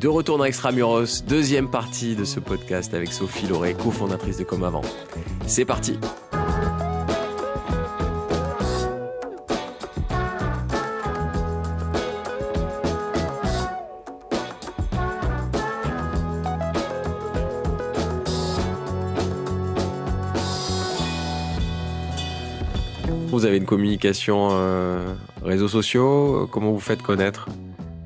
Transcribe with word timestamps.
De 0.00 0.06
retour 0.06 0.38
dans 0.38 0.44
Extramuros, 0.44 1.24
deuxième 1.26 1.68
partie 1.68 2.14
de 2.14 2.22
ce 2.22 2.38
podcast 2.38 2.94
avec 2.94 3.12
Sophie 3.12 3.48
Lauré, 3.48 3.74
cofondatrice 3.74 4.36
de 4.36 4.44
Comme 4.44 4.62
Avant. 4.62 4.82
C'est 5.44 5.64
parti 5.64 5.98
Vous 23.30 23.44
avez 23.44 23.56
une 23.56 23.66
communication 23.66 24.50
euh, 24.52 25.12
réseaux 25.42 25.66
sociaux, 25.66 26.48
comment 26.52 26.70
vous 26.70 26.78
faites 26.78 27.02
connaître? 27.02 27.48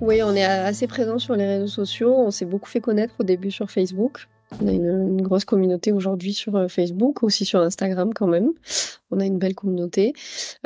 Oui, 0.03 0.21
on 0.21 0.34
est 0.34 0.43
assez 0.43 0.89
présent 0.89 1.21
sur 1.21 1.37
les 1.37 1.46
réseaux 1.46 1.68
sociaux. 1.68 2.12
On 2.12 2.32
s'est 2.32 2.45
beaucoup 2.45 2.68
fait 2.68 2.80
connaître 2.80 3.14
au 3.21 3.23
début 3.23 3.53
sur 3.53 3.71
Facebook. 3.71 4.27
On 4.61 4.67
a 4.67 4.72
une, 4.72 5.22
grosse 5.22 5.44
communauté 5.44 5.93
aujourd'hui 5.93 6.35
sur 6.35 6.57
euh, 6.57 6.67
Facebook, 6.68 7.22
aussi 7.22 7.44
sur 7.44 7.61
Instagram 7.61 8.13
quand 8.13 8.27
même. 8.27 8.50
On 9.13 9.21
a 9.21 9.25
une 9.25 9.39
belle 9.39 9.54
communauté. 9.54 10.13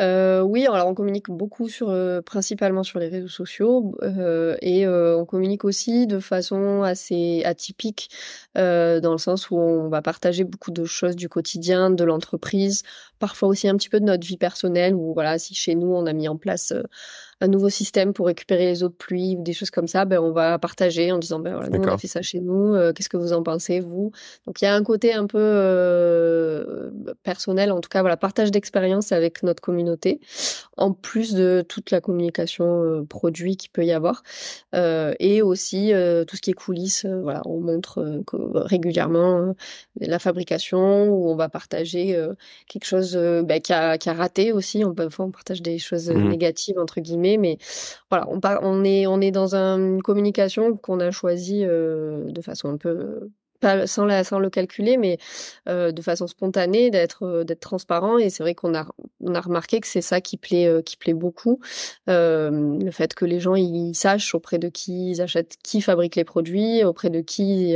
Euh, 0.01 0.41
oui, 0.41 0.67
alors 0.67 0.89
on 0.89 0.95
communique 0.95 1.29
beaucoup 1.29 1.69
sur, 1.69 1.91
euh, 1.91 2.23
principalement 2.23 2.83
sur 2.83 2.99
les 2.99 3.09
réseaux 3.09 3.29
sociaux 3.29 3.95
et 4.63 4.89
on 4.89 5.27
communique 5.27 5.65
aussi 5.65 6.07
de 6.07 6.19
façon 6.19 6.83
assez 6.83 7.43
atypique 7.45 8.09
dans 8.55 9.13
le 9.13 9.19
sens 9.19 9.51
où 9.51 9.57
on 9.57 9.89
va 9.89 10.01
partager 10.01 10.45
beaucoup 10.45 10.71
de 10.71 10.85
choses 10.85 11.15
du 11.15 11.29
quotidien, 11.29 11.91
de 11.91 12.05
l'entreprise, 12.05 12.83
parfois 13.19 13.49
aussi 13.49 13.69
un 13.69 13.77
petit 13.77 13.91
peu 13.91 14.01
de 14.01 14.07
notre 14.07 14.27
vie 14.27 14.39
personnelle. 14.39 14.95
Ou 14.95 15.13
voilà, 15.13 15.39
si 15.39 15.55
chez 15.55 15.75
nous 15.75 15.93
on 15.93 16.07
a 16.07 16.13
mis 16.13 16.29
en 16.29 16.37
place 16.37 16.73
un 17.43 17.49
nouveau 17.49 17.69
système 17.69 18.15
pour 18.15 18.27
récupérer 18.27 18.65
les 18.65 18.83
eaux 18.83 18.89
de 18.89 18.95
pluie 18.95 19.37
ou 19.37 19.43
des 19.43 19.53
choses 19.53 19.71
comme 19.71 19.89
ça, 19.89 20.07
ben 20.07 20.19
on 20.19 20.33
va 20.33 20.59
partager 20.59 21.13
en 21.13 21.19
disant 21.19 21.39
ben 21.39 21.55
voilà, 21.55 21.69
nous 21.69 21.85
on 21.85 21.93
a 21.93 21.99
fait 21.99 22.07
ça 22.07 22.23
chez 22.23 22.41
nous, 22.41 22.75
euh, 22.75 22.95
qu'est-ce 22.95 23.11
que 23.11 23.19
vous 23.19 23.35
en 23.35 23.43
pensez 23.43 23.81
vous? 23.81 24.11
Donc 24.47 24.63
il 24.63 24.65
y 24.65 24.69
a 24.69 24.75
un 24.75 24.83
côté 24.83 25.13
un 25.13 25.27
peu 25.27 25.39
euh, 25.39 26.91
personnel, 27.25 27.73
en 27.73 27.81
tout 27.83 27.91
cas 27.91 28.01
voilà, 28.01 28.17
partage 28.17 28.51
d'expérience 28.51 29.13
avec 29.13 29.43
notre 29.43 29.61
communauté, 29.61 30.21
en 30.79 30.93
plus 30.93 31.35
de 31.35 31.63
toute 31.69 31.91
la 31.91 32.01
communication 32.01 32.83
euh, 32.83 33.03
produit 33.05 33.59
qu'il 33.59 33.71
peut 33.71 33.85
y 33.85 33.93
avoir, 33.93 34.23
et 34.73 35.43
aussi 35.43 35.93
tout 36.27 36.37
ce 36.37 36.41
qui 36.41 36.51
est 36.51 36.55
coulisses. 36.55 37.07
voilà, 37.07 37.43
on 37.45 37.61
montre 37.61 38.23
régulièrement 38.55 39.55
la 40.01 40.19
fabrication 40.19 41.09
ou 41.09 41.29
on 41.31 41.37
va 41.37 41.49
partager 41.49 42.19
quelque 42.69 42.85
chose 42.85 43.17
ben, 43.17 43.61
qui, 43.61 43.73
a, 43.73 43.99
qui 43.99 44.09
a 44.09 44.13
raté 44.13 44.53
aussi. 44.53 44.85
On, 44.85 44.95
on 45.19 45.31
partage 45.31 45.63
des 45.63 45.79
choses 45.79 46.11
mmh 46.11 46.27
négatives 46.27 46.79
entre 46.79 47.01
guillemets 47.01 47.26
mais 47.39 47.59
voilà, 48.11 48.27
on, 48.31 48.85
est, 48.85 49.31
dans 49.31 49.55
une 49.55 50.03
communication 50.03 50.77
qu'on 50.77 51.01
a 51.01 51.11
choisie 51.11 51.65
euh, 51.65 52.25
de 52.31 52.41
façon 52.43 52.69
un 52.69 52.77
peu 52.77 53.31
pas 53.59 53.87
sans, 53.87 54.05
la, 54.05 54.23
sans 54.23 54.39
le 54.39 54.51
calculer, 54.51 54.99
mais 54.99 55.17
euh, 55.67 55.91
de 55.91 56.03
façon 56.03 56.27
spontanée, 56.27 56.91
d'être 56.91 57.23
euh, 57.23 57.45
d'être 57.45 57.61
transparent. 57.61 58.19
Et 58.19 58.29
c'est 58.29 58.43
vrai 58.43 58.55
qu'on 58.55 58.75
a 58.75 58.87
on 59.21 59.35
a 59.35 59.41
remarqué 59.41 59.81
que 59.81 59.87
c'est 59.87 60.03
ça 60.03 60.21
qui 60.21 60.37
plaît 60.37 60.83
qui 60.85 60.97
plaît 60.99 61.15
beaucoup, 61.15 61.61
le 62.07 62.91
fait 62.91 63.15
que 63.15 63.25
les 63.25 63.41
gens 63.41 63.55
sachent 63.95 64.35
auprès 64.35 64.59
de 64.59 64.69
qui 64.69 65.13
ils 65.13 65.23
achètent, 65.23 65.57
qui 65.63 65.81
fabrique 65.81 66.17
les 66.17 66.25
produits, 66.25 66.85
auprès 66.85 67.11
de 67.11 67.21
qui 67.23 67.75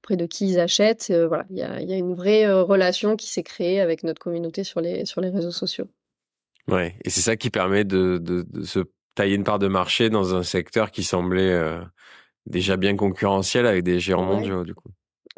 auprès 0.00 0.16
de 0.16 0.26
qui 0.26 0.50
ils 0.50 0.60
achètent. 0.60 1.10
voilà, 1.10 1.46
il 1.50 1.56
y 1.58 1.62
a, 1.62 1.96
une 1.96 2.14
vraie 2.14 2.50
relation 2.52 3.16
qui 3.16 3.28
s'est 3.28 3.42
créée 3.42 3.80
avec 3.80 4.04
notre 4.04 4.20
communauté 4.20 4.64
sur 4.64 4.80
les 4.80 5.04
réseaux 5.16 5.50
sociaux. 5.50 5.88
Ouais, 6.68 6.96
et 7.04 7.10
c'est 7.10 7.20
ça 7.20 7.36
qui 7.36 7.50
permet 7.50 7.84
de, 7.84 8.18
de, 8.18 8.44
de, 8.48 8.62
se 8.62 8.80
tailler 9.14 9.34
une 9.34 9.44
part 9.44 9.58
de 9.58 9.68
marché 9.68 10.10
dans 10.10 10.34
un 10.34 10.42
secteur 10.42 10.90
qui 10.90 11.02
semblait 11.02 11.50
euh, 11.50 11.80
déjà 12.46 12.76
bien 12.76 12.96
concurrentiel 12.96 13.66
avec 13.66 13.82
des 13.82 13.98
géants 13.98 14.24
mondiaux, 14.24 14.64
du 14.64 14.74
coup. 14.74 14.90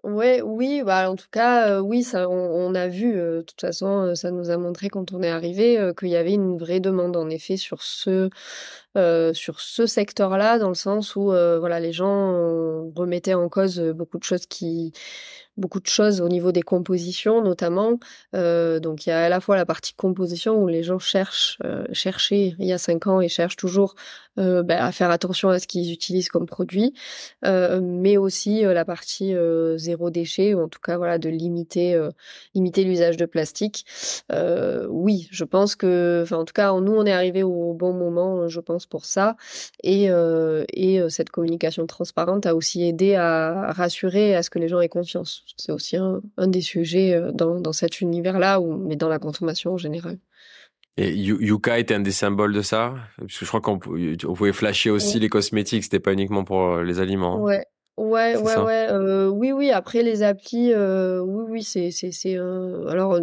Ouais, 0.02 0.42
oui, 0.42 0.82
bah 0.84 1.10
en 1.10 1.16
tout 1.16 1.28
cas, 1.30 1.70
euh, 1.70 1.80
oui, 1.80 2.02
ça, 2.02 2.28
on, 2.28 2.74
a 2.74 2.88
vu. 2.88 3.16
Euh, 3.16 3.38
de 3.38 3.42
toute 3.42 3.60
façon, 3.60 4.14
ça 4.14 4.30
nous 4.30 4.50
a 4.50 4.58
montré 4.58 4.90
quand 4.90 5.12
on 5.12 5.22
est 5.22 5.30
arrivé 5.30 5.92
qu'il 5.98 6.08
y 6.08 6.16
avait 6.16 6.34
une 6.34 6.58
vraie 6.58 6.80
demande 6.80 7.16
en 7.16 7.30
effet 7.30 7.56
sur 7.56 7.82
ce 7.82 8.28
sur 8.96 9.60
ce 9.60 9.86
secteur-là, 9.86 10.58
dans 10.58 10.68
le 10.68 10.74
sens 10.74 11.16
où 11.16 11.24
voilà, 11.24 11.80
les 11.80 11.92
gens 11.92 12.32
remettaient 12.94 13.34
en 13.34 13.48
cause 13.48 13.80
beaucoup 13.80 14.18
de 14.18 14.24
choses 14.24 14.46
qui 14.46 14.92
beaucoup 15.56 15.80
de 15.80 15.86
choses 15.86 16.20
au 16.20 16.28
niveau 16.28 16.52
des 16.52 16.62
compositions 16.62 17.42
notamment. 17.42 17.98
Euh, 18.34 18.80
donc 18.80 19.06
il 19.06 19.10
y 19.10 19.12
a 19.12 19.24
à 19.24 19.28
la 19.28 19.40
fois 19.40 19.56
la 19.56 19.66
partie 19.66 19.94
composition 19.94 20.60
où 20.60 20.68
les 20.68 20.82
gens 20.82 20.98
cherchent, 20.98 21.58
euh, 21.64 21.84
cherchaient 21.92 22.54
il 22.58 22.66
y 22.66 22.72
a 22.72 22.78
cinq 22.78 23.06
ans 23.06 23.20
et 23.20 23.28
cherchent 23.28 23.56
toujours 23.56 23.94
euh, 24.38 24.62
ben, 24.64 24.78
à 24.78 24.90
faire 24.90 25.10
attention 25.10 25.48
à 25.50 25.60
ce 25.60 25.68
qu'ils 25.68 25.92
utilisent 25.92 26.28
comme 26.28 26.46
produit, 26.46 26.92
euh, 27.44 27.80
mais 27.80 28.16
aussi 28.16 28.64
euh, 28.64 28.74
la 28.74 28.84
partie 28.84 29.32
euh, 29.32 29.78
zéro 29.78 30.10
déchet 30.10 30.54
ou 30.54 30.62
en 30.62 30.68
tout 30.68 30.80
cas 30.80 30.96
voilà 30.96 31.18
de 31.18 31.28
limiter 31.28 31.96
limiter 32.54 32.84
l'usage 32.84 33.16
de 33.16 33.26
plastique. 33.26 33.84
oui, 34.88 35.28
je 35.30 35.44
pense 35.44 35.76
que, 35.76 36.20
enfin 36.22 36.38
en 36.38 36.44
tout 36.44 36.52
cas 36.52 36.72
nous 36.80 36.92
on 36.92 37.06
est 37.06 37.12
arrivé 37.12 37.42
au 37.42 37.74
bon 37.74 37.92
moment, 37.92 38.48
je 38.48 38.60
pense 38.60 38.83
pour 38.86 39.04
ça. 39.04 39.36
Et 39.82 40.10
et 40.72 41.00
cette 41.08 41.30
communication 41.30 41.86
transparente 41.86 42.46
a 42.46 42.54
aussi 42.54 42.84
aidé 42.84 43.14
à 43.14 43.72
rassurer 43.72 44.34
à 44.34 44.42
ce 44.42 44.50
que 44.50 44.58
les 44.58 44.68
gens 44.68 44.80
aient 44.80 44.88
confiance. 44.88 45.44
C'est 45.56 45.72
aussi 45.72 45.96
un, 45.96 46.20
des 46.38 46.60
sujets 46.60 47.14
euh, 47.14 47.32
dans, 47.32 47.60
dans 47.60 47.72
cet 47.72 48.00
univers-là, 48.00 48.60
mais 48.60 48.96
dans 48.96 49.08
la 49.08 49.18
consommation 49.18 49.74
en 49.74 49.76
général. 49.76 50.18
Et 50.96 51.12
Yuka 51.12 51.80
était 51.80 51.94
un 51.94 52.00
des 52.00 52.12
symboles 52.12 52.52
de 52.52 52.62
ça? 52.62 52.94
Parce 53.18 53.38
que 53.38 53.44
je 53.44 53.46
crois 53.46 53.60
qu'on 53.60 53.80
pouvait 53.80 54.52
flasher 54.52 54.90
aussi 54.90 55.18
les 55.18 55.28
cosmétiques, 55.28 55.82
c'était 55.82 55.98
pas 55.98 56.12
uniquement 56.12 56.44
pour 56.44 56.62
euh, 56.62 56.84
les 56.84 57.00
aliments. 57.00 57.42
Ouais, 57.42 57.66
ouais, 57.96 58.36
ouais, 58.36 58.56
ouais. 58.56 58.86
Euh, 58.90 59.28
oui, 59.28 59.52
oui. 59.52 59.70
Après 59.70 60.02
les 60.02 60.22
applis, 60.22 60.74
oui, 60.74 61.44
oui, 61.48 61.62
c'est, 61.62 61.90
c'est, 61.90 62.12
c'est. 62.12 62.36
alors, 62.36 63.18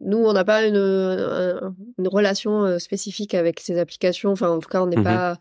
nous, 0.00 0.18
on 0.18 0.32
n'a 0.32 0.44
pas 0.44 0.64
une, 0.64 0.76
une, 0.76 2.08
relation 2.08 2.78
spécifique 2.78 3.34
avec 3.34 3.60
ces 3.60 3.78
applications. 3.78 4.30
Enfin, 4.30 4.50
en 4.50 4.58
tout 4.60 4.68
cas, 4.68 4.82
on 4.82 4.86
n'est 4.86 4.96
mmh 4.96 5.04
pas 5.04 5.38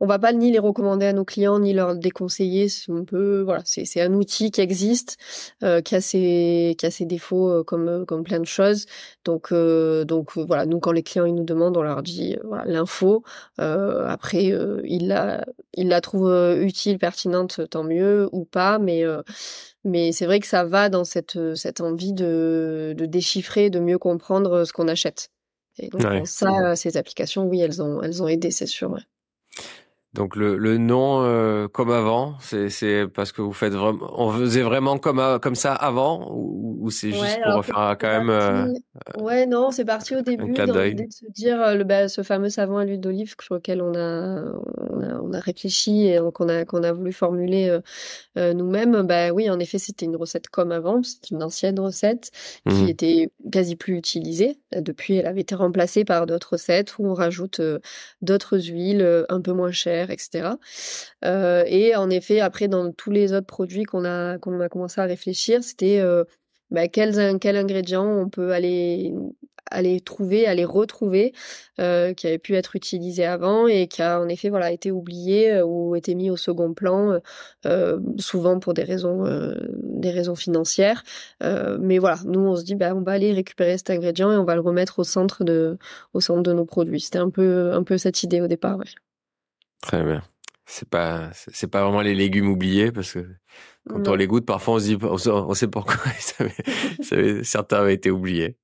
on 0.00 0.06
va 0.06 0.18
pas 0.18 0.32
ni 0.32 0.50
les 0.50 0.58
recommander 0.58 1.06
à 1.06 1.12
nos 1.12 1.24
clients 1.24 1.58
ni 1.58 1.72
leur 1.72 1.94
déconseiller. 1.94 2.66
On 2.88 3.04
peut, 3.04 3.42
voilà, 3.42 3.62
c'est 3.64 4.00
un 4.00 4.12
outil 4.12 4.50
qui 4.50 4.60
existe, 4.60 5.16
qui 5.60 5.94
a 5.94 6.00
ses 6.00 6.74
qui 6.78 6.86
a 6.86 6.90
ses 6.90 7.04
défauts 7.04 7.64
comme 7.64 8.04
comme 8.06 8.24
plein 8.24 8.40
de 8.40 8.44
choses. 8.44 8.86
Donc 9.24 9.52
donc 9.52 10.36
voilà, 10.36 10.66
nous 10.66 10.80
quand 10.80 10.92
les 10.92 11.02
clients 11.02 11.24
ils 11.24 11.34
nous 11.34 11.44
demandent, 11.44 11.76
on 11.76 11.82
leur 11.82 12.02
dit 12.02 12.36
voilà 12.44 12.64
l'info. 12.66 13.22
après 13.58 14.52
ils 14.84 15.08
la 15.08 15.44
ils 15.74 15.88
la 15.88 16.00
trouvent 16.00 16.56
utile, 16.60 16.98
pertinente, 16.98 17.60
tant 17.66 17.84
mieux 17.84 18.28
ou 18.32 18.44
pas, 18.44 18.78
mais 18.78 19.04
mais 19.84 20.12
c'est 20.12 20.26
vrai 20.26 20.40
que 20.40 20.46
ça 20.46 20.64
va 20.64 20.88
dans 20.88 21.04
cette 21.04 21.38
cette 21.54 21.80
envie 21.80 22.12
de 22.12 22.94
de 22.96 23.06
déchiffrer, 23.06 23.70
de 23.70 23.80
mieux 23.80 23.98
comprendre 23.98 24.64
ce 24.64 24.72
qu'on 24.72 24.88
achète. 24.88 25.30
Et 25.78 25.88
donc 25.88 26.26
ça, 26.26 26.76
ces 26.76 26.96
applications, 26.96 27.44
oui, 27.46 27.60
elles 27.60 27.82
ont 27.82 28.02
elles 28.02 28.22
ont 28.22 28.28
aidé, 28.28 28.50
c'est 28.50 28.66
sûr. 28.66 28.96
Donc 30.14 30.36
le, 30.36 30.56
le 30.56 30.78
nom 30.78 31.22
euh, 31.24 31.66
comme 31.66 31.90
avant, 31.90 32.36
c'est 32.38 33.06
parce 33.12 33.32
que 33.32 33.42
vous 33.42 33.52
faites 33.52 33.72
vraiment, 33.72 34.08
on 34.16 34.30
faisait 34.30 34.62
vraiment 34.62 34.96
comme 34.96 35.20
comme 35.42 35.56
ça 35.56 35.74
avant 35.74 36.30
ou, 36.32 36.78
ou 36.80 36.90
c'est 36.90 37.10
juste 37.10 37.40
pour 37.42 37.54
refaire 37.54 37.96
quand 38.00 38.06
même. 38.06 38.30
Euh, 38.30 38.72
ouais 39.18 39.44
non, 39.46 39.72
c'est 39.72 39.84
parti 39.84 40.14
au 40.14 40.20
début 40.20 40.52
dans 40.52 40.66
de 40.66 41.06
se 41.10 41.26
dire 41.32 41.60
euh, 41.60 41.74
le 41.74 41.82
bah, 41.82 42.06
ce 42.06 42.22
fameux 42.22 42.48
savon 42.48 42.76
à 42.76 42.84
l'huile 42.84 43.00
d'olive 43.00 43.34
sur 43.42 43.56
lequel 43.56 43.82
on 43.82 43.92
a, 43.96 44.44
on 44.92 45.00
a 45.02 45.20
on 45.20 45.32
a 45.32 45.40
réfléchi 45.40 46.06
et 46.06 46.20
qu'on 46.32 46.48
a 46.48 46.64
qu'on 46.64 46.84
a 46.84 46.92
voulu 46.92 47.12
formuler 47.12 47.76
nous-mêmes. 48.36 49.02
Bah 49.02 49.32
oui, 49.32 49.50
en 49.50 49.58
effet, 49.58 49.78
c'était 49.78 50.06
une 50.06 50.16
recette 50.16 50.48
comme 50.48 50.70
avant, 50.70 51.02
c'est 51.02 51.30
une 51.30 51.42
ancienne 51.42 51.80
recette 51.80 52.30
qui 52.68 52.84
mmh 52.84 52.88
était 52.88 53.32
quasi 53.50 53.74
plus 53.74 53.96
utilisée. 53.96 54.60
Depuis, 54.76 55.16
elle 55.16 55.26
avait 55.26 55.40
été 55.40 55.56
remplacée 55.56 56.04
par 56.04 56.26
d'autres 56.26 56.52
recettes 56.52 56.98
où 56.98 57.06
on 57.06 57.14
rajoute 57.14 57.60
d'autres 58.22 58.58
huiles 58.58 59.24
un 59.28 59.40
peu 59.40 59.52
moins 59.52 59.72
chères 59.72 60.03
etc. 60.10 60.56
Euh, 61.24 61.64
et 61.66 61.96
en 61.96 62.10
effet, 62.10 62.40
après, 62.40 62.68
dans 62.68 62.92
tous 62.92 63.10
les 63.10 63.32
autres 63.32 63.46
produits 63.46 63.84
qu'on 63.84 64.04
a, 64.04 64.34
a 64.34 64.68
commencé 64.68 65.00
à 65.00 65.04
réfléchir, 65.04 65.62
c'était 65.62 65.98
euh, 66.00 66.24
bah, 66.70 66.88
quels, 66.88 67.18
ingrédients 67.18 68.06
on 68.06 68.28
peut 68.28 68.52
aller 68.52 69.14
aller 69.70 70.00
trouver, 70.00 70.46
aller 70.46 70.64
retrouver, 70.64 71.32
euh, 71.80 72.12
qui 72.12 72.26
avait 72.26 72.38
pu 72.38 72.54
être 72.54 72.76
utilisé 72.76 73.24
avant 73.24 73.66
et 73.66 73.88
qui 73.88 74.02
a 74.02 74.20
en 74.20 74.28
effet 74.28 74.50
voilà 74.50 74.70
été 74.70 74.90
oublié 74.92 75.62
ou 75.62 75.96
été 75.96 76.14
mis 76.14 76.30
au 76.30 76.36
second 76.36 76.74
plan, 76.74 77.18
souvent 78.18 78.60
pour 78.60 78.74
des 78.74 78.84
raisons 78.84 79.24
des 79.82 80.10
raisons 80.10 80.34
financières. 80.36 81.02
mais 81.40 81.98
voilà, 81.98 82.18
nous 82.26 82.40
on 82.40 82.56
se 82.56 82.64
dit 82.64 82.74
bah 82.74 82.94
on 82.94 83.02
va 83.02 83.12
aller 83.12 83.32
récupérer 83.32 83.78
cet 83.78 83.90
ingrédient 83.90 84.32
et 84.32 84.36
on 84.36 84.44
va 84.44 84.54
le 84.54 84.60
remettre 84.60 84.98
au 84.98 85.04
centre 85.04 85.44
de 85.44 85.78
au 86.12 86.20
centre 86.20 86.42
de 86.42 86.52
nos 86.52 86.66
produits. 86.66 87.00
C'était 87.00 87.18
un 87.18 87.30
peu 87.30 87.72
un 87.72 87.82
peu 87.84 87.98
cette 87.98 88.22
idée 88.22 88.40
au 88.42 88.48
départ. 88.48 88.78
Très 89.84 90.02
bien. 90.02 90.22
C'est 90.64 90.88
pas, 90.88 91.30
c'est 91.34 91.66
pas 91.66 91.82
vraiment 91.82 92.00
les 92.00 92.14
légumes 92.14 92.48
oubliés 92.48 92.90
parce 92.90 93.12
que 93.12 93.26
quand 93.86 94.08
on 94.08 94.14
les 94.14 94.26
goûte, 94.26 94.46
parfois 94.46 94.76
on 94.76 94.78
se 94.78 94.84
dit, 94.84 94.98
on 95.02 95.52
sait 95.52 95.68
pourquoi 95.68 95.96
certains 97.42 97.76
avaient 97.76 97.92
été 97.92 98.10
oubliés. 98.10 98.56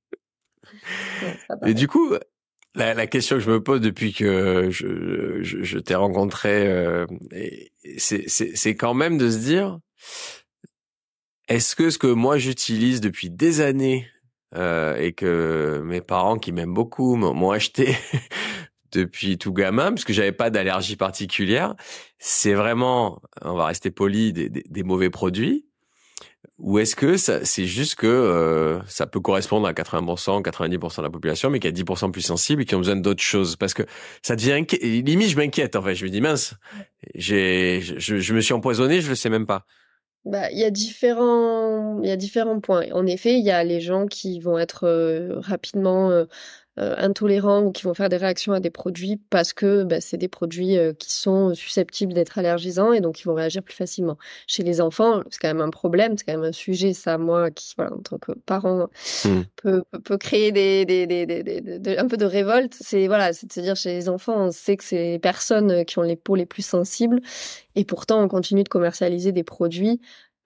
Et 1.66 1.74
du 1.74 1.88
coup, 1.88 2.14
la, 2.74 2.94
la, 2.94 3.06
question 3.06 3.36
que 3.36 3.42
je 3.42 3.50
me 3.50 3.62
pose 3.62 3.82
depuis 3.82 4.14
que 4.14 4.70
je, 4.70 5.42
je, 5.42 5.62
je 5.62 5.78
t'ai 5.78 5.94
rencontré, 5.94 6.66
euh, 6.66 7.04
c'est 7.98 8.74
quand 8.76 8.94
même 8.94 9.18
de 9.18 9.28
se 9.28 9.38
dire, 9.38 9.78
est-ce 11.48 11.76
que 11.76 11.90
ce 11.90 11.98
que 11.98 12.06
moi 12.06 12.38
j'utilise 12.38 13.02
depuis 13.02 13.28
des 13.28 13.60
années 13.60 14.08
euh, 14.56 14.96
et 14.96 15.12
que 15.12 15.82
mes 15.84 16.00
parents 16.00 16.38
qui 16.38 16.52
m'aiment 16.52 16.72
beaucoup 16.72 17.14
m'ont 17.16 17.50
acheté 17.50 17.94
depuis 18.92 19.38
tout 19.38 19.52
gamin, 19.52 19.92
parce 19.92 20.04
que 20.04 20.12
j'avais 20.12 20.32
pas 20.32 20.50
d'allergie 20.50 20.96
particulière, 20.96 21.74
c'est 22.18 22.54
vraiment, 22.54 23.20
on 23.42 23.54
va 23.54 23.66
rester 23.66 23.90
poli, 23.90 24.32
des, 24.32 24.82
mauvais 24.82 25.10
produits 25.10 25.66
ou 26.58 26.78
est-ce 26.78 26.94
que 26.94 27.16
c'est 27.16 27.64
juste 27.64 27.94
que 27.94 28.06
euh, 28.06 28.82
ça 28.86 29.06
peut 29.06 29.20
correspondre 29.20 29.66
à 29.66 29.72
80%, 29.72 30.42
90% 30.42 30.98
de 30.98 31.02
la 31.02 31.10
population, 31.10 31.48
mais 31.48 31.58
qu'il 31.58 31.74
y 31.74 31.80
a 31.80 31.84
10% 31.84 32.10
plus 32.10 32.20
sensibles 32.20 32.62
et 32.62 32.64
qui 32.66 32.74
ont 32.74 32.78
besoin 32.78 32.96
d'autres 32.96 33.22
choses? 33.22 33.56
Parce 33.56 33.72
que 33.72 33.82
ça 34.20 34.36
devient 34.36 34.62
limite, 34.82 35.30
je 35.30 35.36
m'inquiète 35.36 35.74
en 35.74 35.82
fait. 35.82 35.94
Je 35.94 36.04
me 36.04 36.10
dis 36.10 36.20
mince, 36.20 36.54
j'ai, 37.14 37.80
je, 37.80 38.18
je, 38.18 38.34
me 38.34 38.42
suis 38.42 38.52
empoisonné, 38.52 39.00
je 39.00 39.08
le 39.08 39.14
sais 39.14 39.30
même 39.30 39.46
pas. 39.46 39.64
Bah, 40.26 40.50
il 40.50 40.58
y 40.58 40.64
a 40.64 40.70
différents, 40.70 42.02
il 42.02 42.08
y 42.08 42.12
a 42.12 42.16
différents 42.16 42.60
points. 42.60 42.84
En 42.92 43.06
effet, 43.06 43.38
il 43.38 43.44
y 43.44 43.50
a 43.50 43.64
les 43.64 43.80
gens 43.80 44.06
qui 44.06 44.38
vont 44.38 44.58
être 44.58 44.86
euh, 44.86 45.40
rapidement 45.40 46.10
euh, 46.10 46.26
intolérants 46.80 47.62
ou 47.62 47.72
qui 47.72 47.84
vont 47.84 47.94
faire 47.94 48.08
des 48.08 48.16
réactions 48.16 48.52
à 48.52 48.60
des 48.60 48.70
produits 48.70 49.20
parce 49.30 49.52
que 49.52 49.84
bah, 49.84 50.00
c'est 50.00 50.16
des 50.16 50.28
produits 50.28 50.78
euh, 50.78 50.92
qui 50.92 51.12
sont 51.12 51.54
susceptibles 51.54 52.12
d'être 52.12 52.38
allergisants 52.38 52.92
et 52.92 53.00
donc 53.00 53.20
ils 53.20 53.24
vont 53.24 53.34
réagir 53.34 53.62
plus 53.62 53.74
facilement. 53.74 54.16
Chez 54.46 54.62
les 54.62 54.80
enfants, 54.80 55.22
c'est 55.30 55.40
quand 55.40 55.48
même 55.48 55.60
un 55.60 55.70
problème, 55.70 56.16
c'est 56.16 56.24
quand 56.24 56.32
même 56.32 56.48
un 56.48 56.52
sujet, 56.52 56.92
ça, 56.92 57.18
moi, 57.18 57.50
qui, 57.50 57.74
voilà, 57.76 57.94
en 57.94 57.98
tant 57.98 58.18
que 58.18 58.32
parent, 58.32 58.88
mmh. 59.24 59.40
peut, 59.56 59.82
peut, 60.04 60.18
créer 60.18 60.52
des, 60.52 60.84
des, 60.84 61.06
des, 61.06 61.24
des, 61.24 61.98
un 61.98 62.06
peu 62.06 62.16
de 62.16 62.24
révolte. 62.24 62.74
C'est, 62.80 63.06
voilà, 63.06 63.32
c'est-à-dire 63.32 63.76
chez 63.76 63.92
les 63.92 64.08
enfants, 64.08 64.46
on 64.46 64.50
sait 64.50 64.76
que 64.76 64.84
c'est 64.84 65.12
les 65.12 65.18
personnes 65.18 65.84
qui 65.84 65.98
ont 65.98 66.02
les 66.02 66.16
peaux 66.16 66.34
les 66.34 66.46
plus 66.46 66.64
sensibles 66.64 67.20
et 67.74 67.84
pourtant 67.84 68.22
on 68.22 68.28
continue 68.28 68.64
de 68.64 68.68
commercialiser 68.68 69.32
des 69.32 69.44
produits 69.44 70.00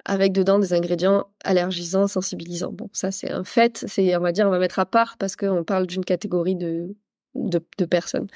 avec 0.05 0.33
dedans 0.33 0.59
des 0.59 0.73
ingrédients 0.73 1.27
allergisants, 1.45 2.07
sensibilisants. 2.07 2.73
Bon, 2.73 2.89
ça 2.93 3.11
c'est 3.11 3.31
un 3.31 3.45
fait, 3.45 3.85
c'est 3.89 4.17
on 4.17 4.21
va 4.21 4.33
dire 4.33 4.47
on 4.47 4.51
va 4.51 4.59
mettre 4.59 4.79
à 4.79 4.87
part 4.87 5.17
parce 5.19 5.37
qu'on 5.37 5.65
parle 5.65 5.87
d'une 5.87 6.05
catégorie 6.05 6.57
de, 6.57 6.95
de, 7.35 7.61
de 7.79 7.85
personnes. 7.85 8.29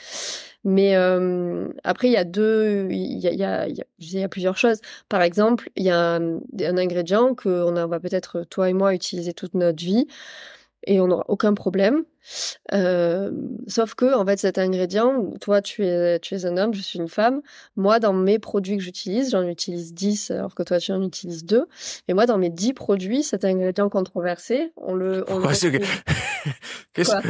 Mais 0.64 0.96
euh, 0.96 1.68
après 1.84 2.08
il 2.08 2.12
y 2.12 2.16
a 2.16 2.24
deux, 2.24 2.88
il 2.90 3.18
y 3.18 3.28
a, 3.28 3.32
y, 3.32 3.44
a, 3.44 3.68
il 3.68 4.18
y 4.18 4.22
a 4.22 4.28
plusieurs 4.28 4.56
choses. 4.56 4.80
Par 5.08 5.22
exemple, 5.22 5.70
il 5.76 5.84
y 5.84 5.90
a 5.90 6.16
un, 6.16 6.40
ingrédient 6.60 7.34
que 7.34 7.48
on 7.48 7.86
va 7.86 8.00
peut-être 8.00 8.44
toi 8.44 8.68
et 8.68 8.72
moi 8.72 8.94
utiliser 8.94 9.32
toute 9.34 9.54
notre 9.54 9.82
vie 9.84 10.06
et 10.86 11.00
on 11.00 11.08
n'aura 11.08 11.24
aucun 11.28 11.54
problème. 11.54 12.04
Euh, 12.72 13.30
sauf 13.66 13.94
que, 13.94 14.14
en 14.14 14.24
fait, 14.24 14.38
cet 14.38 14.58
ingrédient, 14.58 15.30
toi, 15.40 15.62
tu 15.62 15.84
es, 15.84 16.18
tu 16.20 16.34
es 16.34 16.46
un 16.46 16.56
homme, 16.56 16.74
je 16.74 16.80
suis 16.80 16.98
une 16.98 17.08
femme. 17.08 17.40
Moi, 17.76 18.00
dans 18.00 18.12
mes 18.12 18.38
produits 18.38 18.76
que 18.76 18.82
j'utilise, 18.82 19.30
j'en 19.30 19.46
utilise 19.46 19.94
10, 19.94 20.30
alors 20.30 20.54
que 20.54 20.62
toi, 20.62 20.78
tu 20.78 20.92
en 20.92 21.02
utilises 21.02 21.44
2. 21.44 21.66
Et 22.08 22.14
moi, 22.14 22.26
dans 22.26 22.38
mes 22.38 22.50
10 22.50 22.74
produits, 22.74 23.22
cet 23.22 23.44
ingrédient 23.44 23.88
controversé, 23.88 24.72
on 24.76 24.94
le... 24.94 25.24
On 25.28 25.38
le 25.38 25.48
Qu'est-ce 26.92 27.16
que... 27.16 27.28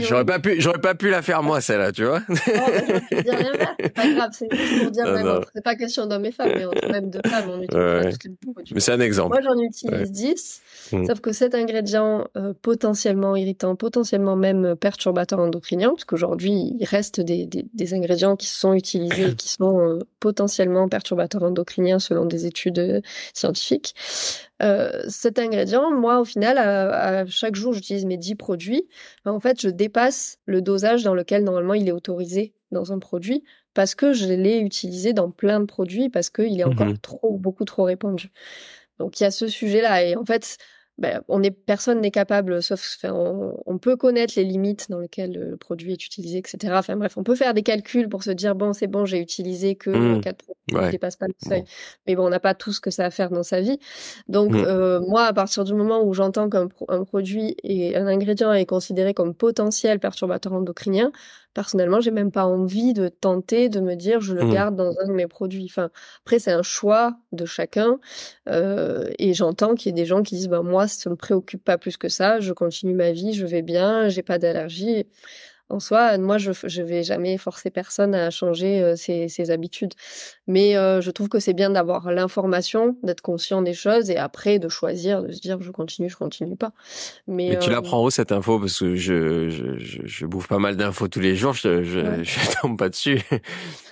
J'aurais 0.00 0.24
pas 0.24 0.38
pu, 0.38 0.60
j'aurais 0.60 0.80
pas 0.80 0.94
pu 0.94 1.10
la 1.10 1.22
faire 1.22 1.42
moi, 1.42 1.60
celle-là, 1.60 1.92
tu 1.92 2.04
vois? 2.04 2.20
C'est 2.28 3.94
pas 3.94 4.08
grave, 4.14 4.30
c'est 4.32 4.48
pour 4.48 4.90
dire. 4.90 5.04
C'est 5.54 5.62
pas 5.62 5.76
question 5.76 6.06
d'hommes 6.06 6.24
et 6.24 6.32
femmes, 6.32 6.52
mais 6.54 6.90
même 6.90 7.10
de 7.10 7.20
femmes, 7.26 7.50
on 7.50 7.62
utilise 7.62 7.82
ouais. 7.82 8.10
les 8.10 8.52
produits. 8.52 8.74
Mais 8.74 8.80
c'est 8.80 8.92
un 8.92 9.00
exemple. 9.00 9.40
Moi, 9.40 9.42
j'en 9.42 9.60
utilise 9.60 10.10
10. 10.10 10.62
Mmh. 10.92 11.06
Sauf 11.06 11.20
que 11.20 11.32
cet 11.32 11.54
ingrédient 11.54 12.26
euh, 12.36 12.52
potentiellement 12.60 13.36
irritant, 13.36 13.73
potentiellement 13.76 14.36
même 14.36 14.76
perturbateur 14.76 15.38
endocrinien, 15.38 15.90
parce 15.90 16.04
qu'aujourd'hui 16.04 16.74
il 16.78 16.84
reste 16.84 17.20
des, 17.20 17.46
des, 17.46 17.66
des, 17.72 17.94
ingrédients 17.94 18.36
qui 18.36 18.46
sont 18.46 18.74
utilisés 18.74 19.30
et 19.30 19.34
qui 19.36 19.48
sont 19.48 19.80
euh, 19.80 19.98
potentiellement 20.20 20.88
perturbateurs 20.88 21.42
endocriniens 21.42 21.98
selon 21.98 22.24
des 22.26 22.46
études 22.46 22.78
euh, 22.78 23.00
scientifiques. 23.32 23.94
Euh, 24.62 25.02
cet 25.08 25.38
ingrédient, 25.38 25.90
moi 25.90 26.20
au 26.20 26.24
final, 26.24 26.58
à, 26.58 27.20
à 27.20 27.26
chaque 27.26 27.56
jour 27.56 27.72
j'utilise 27.72 28.06
mes 28.06 28.16
10 28.16 28.36
produits, 28.36 28.88
en 29.24 29.40
fait 29.40 29.60
je 29.60 29.68
dépasse 29.68 30.38
le 30.46 30.62
dosage 30.62 31.02
dans 31.02 31.14
lequel 31.14 31.44
normalement 31.44 31.74
il 31.74 31.88
est 31.88 31.92
autorisé 31.92 32.54
dans 32.70 32.92
un 32.92 32.98
produit 32.98 33.44
parce 33.74 33.94
que 33.94 34.12
je 34.12 34.26
l'ai 34.26 34.58
utilisé 34.58 35.12
dans 35.12 35.30
plein 35.30 35.60
de 35.60 35.66
produits 35.66 36.08
parce 36.08 36.30
qu'il 36.30 36.60
est 36.60 36.64
encore 36.64 36.86
mmh 36.86 36.98
trop 36.98 37.36
beaucoup 37.36 37.64
trop 37.64 37.84
répandu. 37.84 38.30
Donc 38.98 39.20
il 39.20 39.24
y 39.24 39.26
a 39.26 39.30
ce 39.30 39.48
sujet-là 39.48 40.04
et 40.04 40.16
en 40.16 40.24
fait 40.24 40.58
ben, 40.96 41.22
on 41.26 41.42
est 41.42 41.50
personne 41.50 42.00
n'est 42.00 42.12
capable, 42.12 42.62
sauf 42.62 42.98
enfin, 42.98 43.12
on, 43.66 43.78
peut 43.78 43.96
connaître 43.96 44.34
les 44.36 44.44
limites 44.44 44.88
dans 44.90 45.00
lesquelles 45.00 45.32
le 45.32 45.56
produit 45.56 45.92
est 45.92 46.06
utilisé, 46.06 46.38
etc. 46.38 46.72
Enfin 46.76 46.96
bref, 46.96 47.16
on 47.16 47.24
peut 47.24 47.34
faire 47.34 47.52
des 47.52 47.64
calculs 47.64 48.08
pour 48.08 48.22
se 48.22 48.30
dire 48.30 48.54
bon 48.54 48.72
c'est 48.72 48.86
bon 48.86 49.04
j'ai 49.04 49.18
utilisé 49.18 49.74
que 49.74 49.90
mmh. 49.90 50.20
quatre 50.20 50.44
produits 50.44 50.90
dépasse 50.92 51.16
pas 51.16 51.26
le 51.26 51.34
seuil, 51.44 51.64
mais 52.06 52.14
bon 52.14 52.26
on 52.26 52.30
n'a 52.30 52.38
pas 52.38 52.54
tout 52.54 52.72
ce 52.72 52.80
que 52.80 52.90
ça 52.90 53.02
a 53.02 53.06
à 53.06 53.10
faire 53.10 53.30
dans 53.30 53.42
sa 53.42 53.60
vie. 53.60 53.78
Donc 54.28 54.52
mmh. 54.52 54.64
euh, 54.66 55.00
moi 55.00 55.24
à 55.24 55.32
partir 55.32 55.64
du 55.64 55.74
moment 55.74 56.04
où 56.04 56.14
j'entends 56.14 56.48
qu'un 56.48 56.68
un 56.88 57.02
produit 57.02 57.56
et 57.64 57.96
un 57.96 58.06
ingrédient 58.06 58.52
est 58.52 58.66
considéré 58.66 59.14
comme 59.14 59.34
potentiel 59.34 59.98
perturbateur 59.98 60.52
endocrinien, 60.52 61.10
personnellement, 61.54 62.00
j'ai 62.00 62.10
même 62.10 62.30
pas 62.30 62.44
envie 62.44 62.92
de 62.92 63.08
tenter 63.08 63.68
de 63.68 63.80
me 63.80 63.94
dire 63.94 64.20
je 64.20 64.34
le 64.34 64.44
mmh. 64.44 64.52
garde 64.52 64.76
dans 64.76 64.92
un 65.00 65.06
de 65.06 65.12
mes 65.12 65.26
produits. 65.26 65.66
Enfin, 65.70 65.90
après 66.24 66.38
c'est 66.38 66.52
un 66.52 66.62
choix 66.62 67.16
de 67.32 67.44
chacun 67.44 67.98
euh, 68.48 69.08
et 69.18 69.32
j'entends 69.32 69.74
qu'il 69.74 69.90
y 69.90 69.94
a 69.94 69.96
des 69.96 70.06
gens 70.06 70.22
qui 70.22 70.34
disent 70.34 70.48
bah 70.48 70.62
moi 70.62 70.88
ça 70.88 71.08
me 71.08 71.16
préoccupe 71.16 71.64
pas 71.64 71.78
plus 71.78 71.96
que 71.96 72.08
ça, 72.08 72.40
je 72.40 72.52
continue 72.52 72.94
ma 72.94 73.12
vie, 73.12 73.32
je 73.32 73.46
vais 73.46 73.62
bien, 73.62 74.08
j'ai 74.08 74.22
pas 74.22 74.38
d'allergie 74.38 75.06
en 75.70 75.80
soi, 75.80 76.18
moi, 76.18 76.36
je 76.38 76.52
je 76.64 76.82
vais 76.82 77.02
jamais 77.02 77.38
forcer 77.38 77.70
personne 77.70 78.14
à 78.14 78.30
changer 78.30 78.82
euh, 78.82 78.96
ses, 78.96 79.28
ses, 79.28 79.50
habitudes. 79.50 79.94
Mais 80.46 80.76
euh, 80.76 81.00
je 81.00 81.10
trouve 81.10 81.28
que 81.28 81.40
c'est 81.40 81.54
bien 81.54 81.70
d'avoir 81.70 82.12
l'information, 82.12 82.96
d'être 83.02 83.22
conscient 83.22 83.62
des 83.62 83.72
choses 83.72 84.10
et 84.10 84.16
après 84.16 84.58
de 84.58 84.68
choisir, 84.68 85.22
de 85.22 85.32
se 85.32 85.40
dire 85.40 85.60
je 85.62 85.70
continue, 85.70 86.10
je 86.10 86.16
continue 86.16 86.56
pas. 86.56 86.72
Mais, 87.26 87.50
Mais 87.50 87.58
tu 87.58 87.70
euh, 87.70 87.72
l'apprends 87.72 88.04
où 88.04 88.10
cette 88.10 88.30
info 88.30 88.58
Parce 88.58 88.78
que 88.78 88.94
je, 88.94 89.48
je, 89.48 89.78
je, 89.78 90.02
je 90.04 90.26
bouffe 90.26 90.48
pas 90.48 90.58
mal 90.58 90.76
d'infos 90.76 91.08
tous 91.08 91.20
les 91.20 91.34
jours, 91.34 91.54
je, 91.54 91.82
je, 91.82 92.00
je 92.22 92.60
tombe 92.60 92.78
pas 92.78 92.90
dessus. 92.90 93.22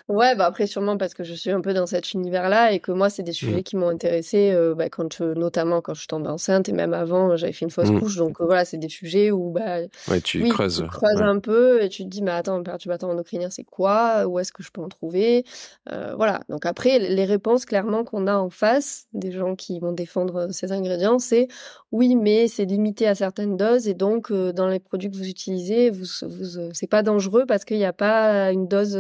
Ouais, 0.08 0.34
bah 0.34 0.46
après 0.46 0.66
sûrement 0.66 0.96
parce 0.96 1.14
que 1.14 1.22
je 1.25 1.32
suis 1.32 1.50
un 1.50 1.60
peu 1.60 1.75
dans 1.75 1.86
cet 1.86 2.12
univers-là 2.12 2.72
et 2.72 2.80
que 2.80 2.92
moi 2.92 3.08
c'est 3.08 3.22
des 3.22 3.32
sujets 3.32 3.60
mmh. 3.60 3.62
qui 3.62 3.76
m'ont 3.76 3.88
intéressé, 3.88 4.50
euh, 4.52 4.75
bah, 4.75 4.88
quand 4.88 5.20
notamment 5.20 5.80
quand 5.80 5.94
je 5.94 6.00
suis 6.00 6.08
tombée 6.08 6.28
enceinte 6.28 6.68
et 6.68 6.72
même 6.72 6.92
avant 6.92 7.36
j'avais 7.36 7.52
fait 7.52 7.64
une 7.64 7.70
fausse 7.70 7.90
mmh. 7.90 8.00
couche, 8.00 8.16
donc 8.16 8.40
euh, 8.40 8.44
voilà 8.44 8.64
c'est 8.64 8.78
des 8.78 8.88
sujets 8.88 9.30
où 9.30 9.50
bah 9.50 9.78
ouais, 10.08 10.20
tu 10.20 10.46
creuses, 10.48 10.82
tu 10.82 10.88
creuses 10.88 11.22
un 11.22 11.38
peu 11.38 11.62
et 11.81 11.88
tu 11.88 12.05
te 12.05 12.09
dis 12.09 12.23
mais 12.23 12.31
attends 12.32 12.62
perturbateur 12.62 13.11
endocrinien 13.11 13.50
c'est 13.50 13.64
quoi, 13.64 14.26
où 14.26 14.38
est-ce 14.38 14.53
que 14.53 14.62
je 14.62 14.70
peux 14.70 14.81
en 14.81 14.88
trouver, 14.88 15.44
euh, 15.91 16.14
voilà. 16.17 16.43
Donc 16.49 16.67
après 16.67 16.99
les 16.99 17.25
réponses 17.25 17.64
clairement 17.64 18.05
qu'on 18.05 18.26
a 18.26 18.37
en 18.37 18.50
face 18.50 19.06
des 19.12 19.32
gens 19.32 19.54
qui 19.57 19.78
vont 19.81 19.92
défendre 19.92 20.49
ces 20.52 20.73
ingrédients, 20.73 21.19
c'est 21.19 21.49
oui 21.92 22.16
mais 22.16 22.49
c'est 22.49 22.64
limité 22.64 23.07
à 23.07 23.14
certaines 23.14 23.57
doses 23.57 23.88
et 23.88 23.95
donc 23.95 24.33
dans 24.33 24.69
les 24.69 24.81
produits 24.81 25.11
que 25.11 25.16
vous 25.16 25.28
utilisez 25.28 25.90
vous, 25.90 26.04
vous 26.23 26.73
c'est 26.73 26.87
pas 26.87 27.02
dangereux 27.02 27.45
parce 27.47 27.64
qu'il 27.64 27.78
n'y 27.78 27.85
a 27.85 27.92
pas 27.92 28.52
une 28.52 28.69
dose 28.69 28.99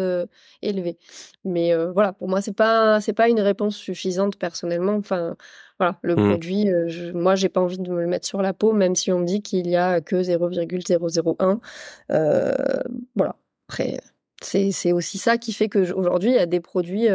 élevée. 0.62 0.98
Mais 1.44 1.72
euh, 1.74 1.92
voilà, 1.92 2.12
pour 2.12 2.28
moi, 2.28 2.40
c'est 2.40 2.54
pas 2.54 3.00
c'est 3.00 3.12
pas 3.12 3.28
une 3.28 3.40
réponse 3.40 3.76
suffisante 3.76 4.36
personnellement. 4.36 4.94
Enfin, 4.94 5.36
voilà, 5.82 5.98
le 6.02 6.14
mmh. 6.14 6.28
produit, 6.28 6.70
euh, 6.70 6.86
je, 6.86 7.10
moi, 7.10 7.34
j'ai 7.34 7.48
pas 7.48 7.60
envie 7.60 7.78
de 7.78 7.90
me 7.90 8.00
le 8.00 8.06
mettre 8.06 8.24
sur 8.24 8.40
la 8.40 8.52
peau, 8.52 8.72
même 8.72 8.94
si 8.94 9.10
on 9.10 9.18
me 9.18 9.24
dit 9.24 9.42
qu'il 9.42 9.66
y 9.66 9.74
a 9.74 10.00
que 10.00 10.22
0,001. 10.22 11.60
Euh, 12.12 12.52
voilà. 13.16 13.34
Après, 13.68 13.98
c'est 14.40 14.92
aussi 14.92 15.18
ça 15.18 15.38
qui 15.38 15.52
fait 15.52 15.68
que 15.68 15.92
aujourd'hui, 15.92 16.30
il 16.30 16.36
y 16.36 16.38
a 16.38 16.46
des 16.46 16.60
produits 16.60 17.08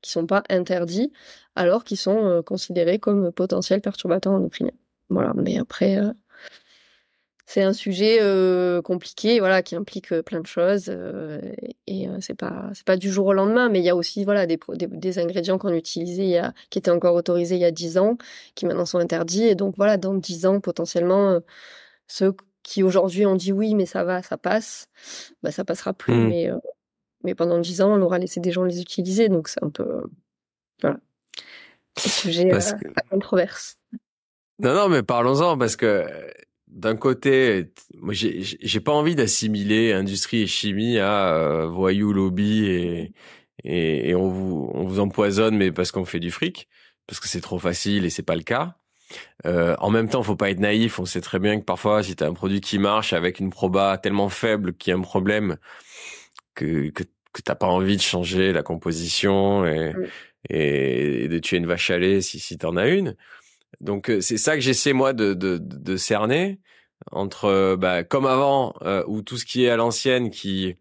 qui 0.00 0.10
sont 0.10 0.26
pas 0.26 0.42
interdits, 0.48 1.12
alors 1.54 1.84
qu'ils 1.84 1.98
sont 1.98 2.42
considérés 2.46 2.98
comme 2.98 3.30
potentiels 3.30 3.82
perturbateurs 3.82 4.32
endocriniens. 4.32 4.72
Voilà. 5.10 5.32
Mais 5.34 5.58
après 5.58 5.98
c'est 7.46 7.62
un 7.62 7.74
sujet 7.74 8.18
euh, 8.22 8.80
compliqué, 8.80 9.38
voilà, 9.38 9.62
qui 9.62 9.76
implique 9.76 10.12
euh, 10.12 10.22
plein 10.22 10.40
de 10.40 10.46
choses 10.46 10.86
euh, 10.88 11.40
et 11.86 12.08
c'est 12.20 12.34
pas 12.34 12.70
c'est 12.72 12.84
pas 12.86 12.96
du 12.96 13.10
jour 13.10 13.26
au 13.26 13.32
lendemain, 13.34 13.68
mais 13.68 13.80
il 13.80 13.84
y 13.84 13.90
a 13.90 13.96
aussi 13.96 14.24
voilà 14.24 14.46
des, 14.46 14.58
des, 14.74 14.86
des 14.86 15.18
ingrédients 15.18 15.58
qu'on 15.58 15.74
utilisait 15.74 16.24
il 16.24 16.30
y 16.30 16.38
a, 16.38 16.54
qui 16.70 16.78
étaient 16.78 16.90
encore 16.90 17.14
autorisés 17.14 17.56
il 17.56 17.60
y 17.60 17.66
a 17.66 17.70
dix 17.70 17.98
ans, 17.98 18.16
qui 18.54 18.64
maintenant 18.64 18.86
sont 18.86 18.98
interdits 18.98 19.44
et 19.44 19.54
donc 19.54 19.74
voilà 19.76 19.98
dans 19.98 20.14
dix 20.14 20.46
ans 20.46 20.60
potentiellement 20.60 21.40
ceux 22.06 22.34
qui 22.62 22.82
aujourd'hui 22.82 23.26
ont 23.26 23.36
dit 23.36 23.52
oui 23.52 23.74
mais 23.74 23.86
ça 23.86 24.04
va 24.04 24.22
ça 24.22 24.38
passe, 24.38 24.86
bah 25.42 25.50
ça 25.50 25.64
passera 25.64 25.92
plus, 25.92 26.14
mmh. 26.14 26.28
mais 26.28 26.50
mais 27.24 27.34
pendant 27.34 27.58
dix 27.58 27.82
ans 27.82 27.92
on 27.92 28.00
aura 28.00 28.18
laissé 28.18 28.40
des 28.40 28.52
gens 28.52 28.64
les 28.64 28.80
utiliser 28.80 29.28
donc 29.28 29.48
c'est 29.48 29.62
un 29.62 29.70
peu 29.70 30.04
voilà 30.80 30.98
un 31.96 32.08
sujet 32.08 32.50
à 32.52 33.02
controverse. 33.10 33.76
Non 34.60 34.74
non 34.74 34.88
mais 34.88 35.02
parlons-en 35.02 35.58
parce 35.58 35.76
que 35.76 36.06
d'un 36.74 36.96
côté, 36.96 37.72
moi 37.96 38.12
j'ai 38.14 38.80
pas 38.80 38.92
envie 38.92 39.14
d'assimiler 39.14 39.92
industrie 39.92 40.42
et 40.42 40.46
chimie 40.46 40.98
à 40.98 41.34
euh, 41.34 41.66
voyou 41.68 42.12
lobby 42.12 42.66
et, 42.66 43.12
et, 43.62 44.10
et 44.10 44.14
on 44.14 44.28
vous 44.28 44.70
on 44.74 44.84
vous 44.84 45.00
empoisonne 45.00 45.56
mais 45.56 45.70
parce 45.70 45.92
qu'on 45.92 46.04
fait 46.04 46.20
du 46.20 46.32
fric 46.32 46.68
parce 47.06 47.20
que 47.20 47.28
c'est 47.28 47.40
trop 47.40 47.58
facile 47.58 48.04
et 48.04 48.10
c'est 48.10 48.22
pas 48.22 48.36
le 48.36 48.42
cas. 48.42 48.76
Euh, 49.46 49.76
en 49.78 49.90
même 49.90 50.08
temps, 50.08 50.22
faut 50.22 50.36
pas 50.36 50.50
être 50.50 50.58
naïf. 50.58 50.98
On 50.98 51.04
sait 51.04 51.20
très 51.20 51.38
bien 51.38 51.60
que 51.60 51.64
parfois, 51.64 52.02
si 52.02 52.16
tu 52.16 52.24
as 52.24 52.26
un 52.26 52.32
produit 52.32 52.60
qui 52.60 52.78
marche 52.78 53.12
avec 53.12 53.38
une 53.38 53.50
proba 53.50 53.98
tellement 53.98 54.28
faible 54.28 54.74
qu'il 54.74 54.90
y 54.90 54.94
a 54.94 54.98
un 54.98 55.02
problème, 55.02 55.56
que 56.54 56.88
que, 56.90 57.04
que 57.32 57.42
t'as 57.42 57.54
pas 57.54 57.66
envie 57.66 57.96
de 57.96 58.02
changer 58.02 58.52
la 58.52 58.62
composition 58.62 59.66
et, 59.66 59.92
mm. 59.92 60.06
et, 60.50 61.28
de 61.28 61.38
tuer 61.38 61.58
une 61.58 61.66
vache 61.66 61.90
à 61.90 61.98
lait 61.98 62.20
si 62.20 62.38
si 62.38 62.58
t'en 62.58 62.76
as 62.76 62.88
une. 62.88 63.16
Donc 63.84 64.10
euh, 64.10 64.20
c'est 64.20 64.38
ça 64.38 64.54
que 64.54 64.60
j'essaie 64.60 64.92
moi 64.92 65.12
de, 65.12 65.34
de, 65.34 65.58
de 65.58 65.96
cerner 65.96 66.60
entre 67.12 67.76
bah, 67.76 68.02
comme 68.02 68.26
avant 68.26 68.74
euh, 68.82 69.04
où 69.06 69.22
tout 69.22 69.36
ce 69.36 69.44
qui 69.44 69.64
est 69.64 69.70
à 69.70 69.76
l'ancienne 69.76 70.30
qui 70.30 70.76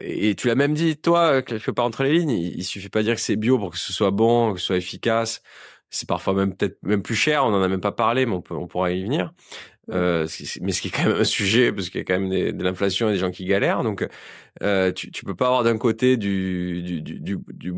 et 0.00 0.34
tu 0.34 0.48
l'as 0.48 0.54
même 0.54 0.74
dit 0.74 0.96
toi 0.96 1.40
quelque 1.42 1.70
part 1.70 1.86
entre 1.86 2.02
les 2.02 2.12
lignes 2.18 2.30
il, 2.30 2.64
suffit 2.64 2.88
pas 2.88 3.00
de 3.00 3.04
dire 3.04 3.14
que 3.14 3.20
c'est 3.20 3.36
bio 3.36 3.58
pour 3.58 3.70
que 3.70 3.78
ce 3.78 3.92
soit 3.92 4.10
bon 4.10 4.54
que 4.54 4.60
ce 4.60 4.66
soit 4.66 4.76
efficace. 4.76 5.42
C'est 5.90 6.08
parfois 6.08 6.34
même 6.34 6.54
peut-être 6.54 6.78
même 6.82 7.02
plus 7.02 7.14
cher 7.14 7.44
on 7.44 7.54
en 7.54 7.62
a 7.62 7.68
même 7.68 7.80
pas 7.80 7.92
parlé 7.92 8.26
mais 8.26 8.34
on 8.34 8.42
peut 8.42 8.54
on 8.54 8.66
pourra 8.66 8.92
y 8.92 9.02
venir. 9.02 9.32
Euh, 9.90 10.26
mais 10.60 10.72
ce 10.72 10.82
qui 10.82 10.88
est 10.88 10.90
quand 10.90 11.04
même 11.04 11.16
un 11.16 11.24
sujet 11.24 11.72
parce 11.72 11.88
qu'il 11.88 11.98
y 11.98 12.02
a 12.02 12.04
quand 12.04 12.18
même 12.20 12.28
des, 12.28 12.52
de 12.52 12.62
l'inflation 12.62 13.08
et 13.08 13.12
des 13.12 13.18
gens 13.18 13.30
qui 13.30 13.46
galèrent. 13.46 13.82
Donc 13.82 14.06
euh, 14.62 14.92
tu 14.92 15.10
tu 15.10 15.24
peux 15.24 15.34
pas 15.34 15.46
avoir 15.46 15.64
d'un 15.64 15.78
côté 15.78 16.16
du 16.16 16.82
du 16.82 17.00
du 17.00 17.20
du, 17.20 17.38
du, 17.48 17.72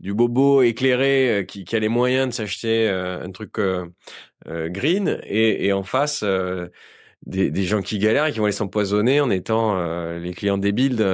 du 0.00 0.14
bobo 0.14 0.62
éclairé 0.62 1.30
euh, 1.30 1.42
qui, 1.44 1.64
qui 1.64 1.76
a 1.76 1.78
les 1.78 1.88
moyens 1.88 2.28
de 2.28 2.34
s'acheter 2.34 2.88
euh, 2.88 3.24
un 3.24 3.30
truc 3.30 3.58
euh, 3.58 3.86
green 4.44 5.20
et, 5.24 5.66
et 5.66 5.72
en 5.72 5.82
face 5.82 6.24
des, 7.24 7.50
des, 7.50 7.64
gens 7.64 7.82
qui 7.82 7.98
galèrent 7.98 8.26
et 8.26 8.32
qui 8.32 8.38
vont 8.38 8.44
aller 8.44 8.52
s'empoisonner 8.52 9.20
en 9.20 9.30
étant 9.30 9.76
les 10.18 10.32
clients 10.32 10.58
débiles 10.58 11.04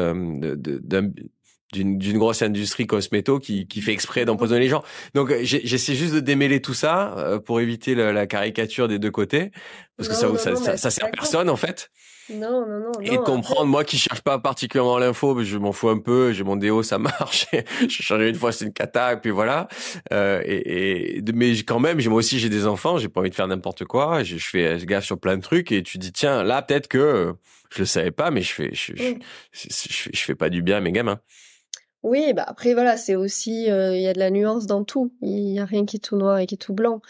d'une 1.72 2.18
grosse 2.18 2.42
industrie 2.42 2.86
cosméto 2.86 3.38
qui, 3.38 3.66
qui 3.66 3.80
fait 3.80 3.92
exprès 3.92 4.26
d'empoisonner 4.26 4.60
les 4.60 4.68
gens. 4.68 4.82
Donc 5.14 5.32
j'essaie 5.42 5.94
juste 5.94 6.12
de 6.12 6.20
démêler 6.20 6.60
tout 6.60 6.74
ça 6.74 7.40
pour 7.46 7.60
éviter 7.60 7.94
la, 7.94 8.26
caricature 8.26 8.88
des 8.88 8.98
deux 8.98 9.10
côtés 9.10 9.52
parce 9.96 10.10
que 10.10 10.14
ça, 10.14 10.36
ça, 10.36 10.56
ça, 10.56 10.76
ça, 10.76 10.90
sert 10.90 11.10
personne 11.10 11.48
en 11.48 11.56
fait. 11.56 11.90
Non, 12.30 12.66
non, 12.66 12.78
non. 12.80 13.00
Et 13.00 13.16
comprendre, 13.16 13.66
moi 13.66 13.84
qui 13.84 13.98
cherche 13.98 14.22
pas 14.22 14.38
particulièrement 14.38 14.98
l'info, 14.98 15.42
je 15.42 15.58
m'en 15.58 15.72
fous 15.72 15.88
un 15.88 15.98
peu, 15.98 16.32
j'ai 16.32 16.44
mon 16.44 16.56
déo, 16.56 16.82
ça 16.82 16.98
marche. 16.98 17.46
j'ai 17.52 17.88
changé 17.88 18.28
une 18.28 18.36
fois, 18.36 18.52
c'est 18.52 18.64
une 18.64 18.72
cata, 18.72 19.14
et 19.14 19.16
puis 19.16 19.30
voilà. 19.30 19.68
Euh, 20.12 20.42
et, 20.44 21.18
et, 21.18 21.22
mais 21.34 21.52
quand 21.62 21.80
même, 21.80 22.00
moi 22.08 22.18
aussi 22.18 22.38
j'ai 22.38 22.48
des 22.48 22.66
enfants, 22.66 22.98
j'ai 22.98 23.08
pas 23.08 23.20
envie 23.20 23.30
de 23.30 23.34
faire 23.34 23.48
n'importe 23.48 23.84
quoi. 23.84 24.22
Je, 24.22 24.36
je 24.36 24.48
fais 24.48 24.78
gaffe 24.86 25.04
sur 25.04 25.18
plein 25.18 25.36
de 25.36 25.42
trucs, 25.42 25.72
et 25.72 25.82
tu 25.82 25.98
dis 25.98 26.12
tiens, 26.12 26.42
là 26.42 26.62
peut-être 26.62 26.88
que 26.88 27.34
je 27.70 27.78
le 27.80 27.86
savais 27.86 28.10
pas, 28.10 28.30
mais 28.30 28.42
je 28.42 28.52
fais, 28.52 28.70
je, 28.72 28.92
je, 29.52 30.08
je, 30.12 30.20
fais 30.20 30.34
pas 30.34 30.50
du 30.50 30.62
bien 30.62 30.76
à 30.76 30.80
mes 30.80 30.92
gamins. 30.92 31.20
Oui, 32.02 32.32
bah 32.34 32.44
après 32.46 32.74
voilà, 32.74 32.96
c'est 32.96 33.14
aussi 33.14 33.70
euh, 33.70 33.94
il 33.96 34.02
y 34.02 34.08
a 34.08 34.12
de 34.12 34.18
la 34.18 34.30
nuance 34.30 34.66
dans 34.66 34.84
tout. 34.84 35.12
Il 35.22 35.52
y 35.52 35.60
a 35.60 35.64
rien 35.64 35.86
qui 35.86 35.96
est 35.96 36.00
tout 36.00 36.16
noir 36.16 36.38
et 36.38 36.46
qui 36.46 36.56
est 36.56 36.58
tout 36.58 36.74
blanc. 36.74 37.00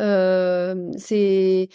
Euh, 0.00 0.90
c'est 0.96 1.68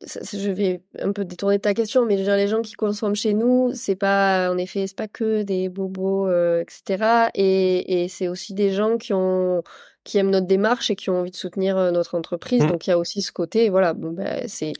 je 0.00 0.50
vais 0.50 0.82
un 1.00 1.12
peu 1.12 1.24
détourner 1.24 1.58
ta 1.58 1.74
question, 1.74 2.06
mais 2.06 2.16
les 2.16 2.48
gens 2.48 2.62
qui 2.62 2.74
consomment 2.74 3.16
chez 3.16 3.34
nous, 3.34 3.72
c'est 3.74 3.96
pas, 3.96 4.50
en 4.50 4.56
effet, 4.56 4.86
c'est 4.86 4.96
pas 4.96 5.08
que 5.08 5.42
des 5.42 5.68
bobos, 5.68 6.28
euh, 6.28 6.60
etc. 6.62 7.30
Et, 7.34 8.02
et 8.02 8.08
c'est 8.08 8.28
aussi 8.28 8.54
des 8.54 8.70
gens 8.70 8.96
qui 8.96 9.12
ont, 9.12 9.62
qui 10.04 10.18
aiment 10.18 10.30
notre 10.30 10.46
démarche 10.46 10.90
et 10.90 10.96
qui 10.96 11.10
ont 11.10 11.20
envie 11.20 11.30
de 11.30 11.36
soutenir 11.36 11.76
euh, 11.76 11.90
notre 11.90 12.16
entreprise. 12.16 12.62
Mmh. 12.62 12.68
Donc 12.68 12.86
il 12.86 12.90
y 12.90 12.92
a 12.92 12.98
aussi 12.98 13.22
ce 13.22 13.32
côté, 13.32 13.68
voilà, 13.70 13.92
bon 13.92 14.12
ben 14.12 14.44
c'est 14.46 14.72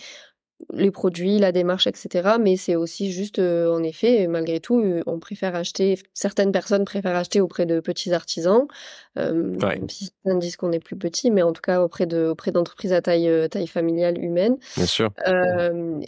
les 0.72 0.90
produits, 0.90 1.38
la 1.38 1.52
démarche, 1.52 1.86
etc. 1.86 2.36
Mais 2.40 2.56
c'est 2.56 2.76
aussi 2.76 3.12
juste, 3.12 3.38
euh, 3.38 3.72
en 3.72 3.82
effet, 3.82 4.26
malgré 4.26 4.60
tout, 4.60 4.80
euh, 4.80 5.02
on 5.06 5.18
préfère 5.18 5.54
acheter, 5.54 5.98
certaines 6.14 6.52
personnes 6.52 6.84
préfèrent 6.84 7.16
acheter 7.16 7.40
auprès 7.40 7.64
de 7.64 7.80
petits 7.80 8.12
artisans, 8.12 8.66
euh, 9.18 9.56
même 9.60 9.88
si 9.88 10.10
certains 10.24 10.38
disent 10.38 10.56
qu'on 10.56 10.72
est 10.72 10.80
plus 10.80 10.96
petit, 10.96 11.30
mais 11.30 11.42
en 11.42 11.52
tout 11.52 11.62
cas 11.62 11.80
auprès 11.82 12.06
de 12.06 12.26
auprès 12.26 12.50
d'entreprises 12.50 12.92
à 12.92 13.00
taille 13.00 13.48
taille 13.48 13.66
familiale 13.66 14.22
humaine. 14.22 14.56
Bien 14.76 14.86
sûr. 14.86 15.10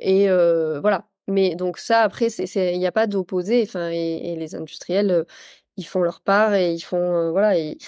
et 0.01 0.29
voilà. 0.81 1.07
Mais 1.29 1.55
donc 1.55 1.79
ça, 1.79 2.01
après, 2.01 2.27
il 2.27 2.79
n'y 2.79 2.87
a 2.87 2.93
pas 2.93 3.07
d'opposé. 3.07 3.63
Enfin, 3.63 3.89
et, 3.91 4.35
les 4.37 4.55
industriels, 4.57 5.27
ils 5.77 5.85
font 5.85 6.01
leur 6.01 6.21
part 6.21 6.55
et 6.55 6.73
ils 6.73 6.81
font, 6.81 7.31
voilà. 7.31 7.57
Et, 7.57 7.79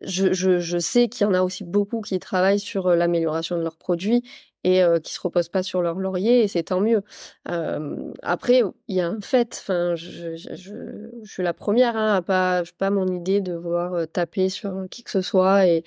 je, 0.00 0.32
je, 0.32 0.58
je, 0.60 0.78
sais 0.78 1.08
qu'il 1.08 1.26
y 1.26 1.30
en 1.30 1.34
a 1.34 1.42
aussi 1.42 1.62
beaucoup 1.62 2.00
qui 2.00 2.18
travaillent 2.18 2.58
sur 2.58 2.88
l'amélioration 2.96 3.58
de 3.58 3.62
leurs 3.62 3.76
produits 3.76 4.22
et 4.64 4.82
euh, 4.82 4.98
qui 5.00 5.12
se 5.14 5.20
reposent 5.20 5.48
pas 5.48 5.62
sur 5.62 5.82
leur 5.82 5.98
laurier 5.98 6.42
et 6.42 6.48
c'est 6.48 6.64
tant 6.64 6.80
mieux. 6.80 7.02
Euh, 7.48 8.12
après, 8.22 8.62
il 8.88 8.96
y 8.96 9.00
a 9.00 9.08
un 9.08 9.20
fait. 9.20 9.58
Enfin, 9.62 9.94
je, 9.96 10.36
je, 10.36 10.54
je, 10.54 10.74
je 11.22 11.32
suis 11.32 11.42
la 11.42 11.54
première 11.54 11.96
hein, 11.96 12.14
à 12.16 12.22
pas, 12.22 12.62
pas 12.78 12.90
mon 12.90 13.06
idée 13.06 13.40
de 13.40 13.54
vouloir 13.54 13.94
euh, 13.94 14.06
taper 14.06 14.48
sur 14.48 14.86
qui 14.90 15.02
que 15.04 15.10
ce 15.10 15.22
soit 15.22 15.66
et 15.66 15.84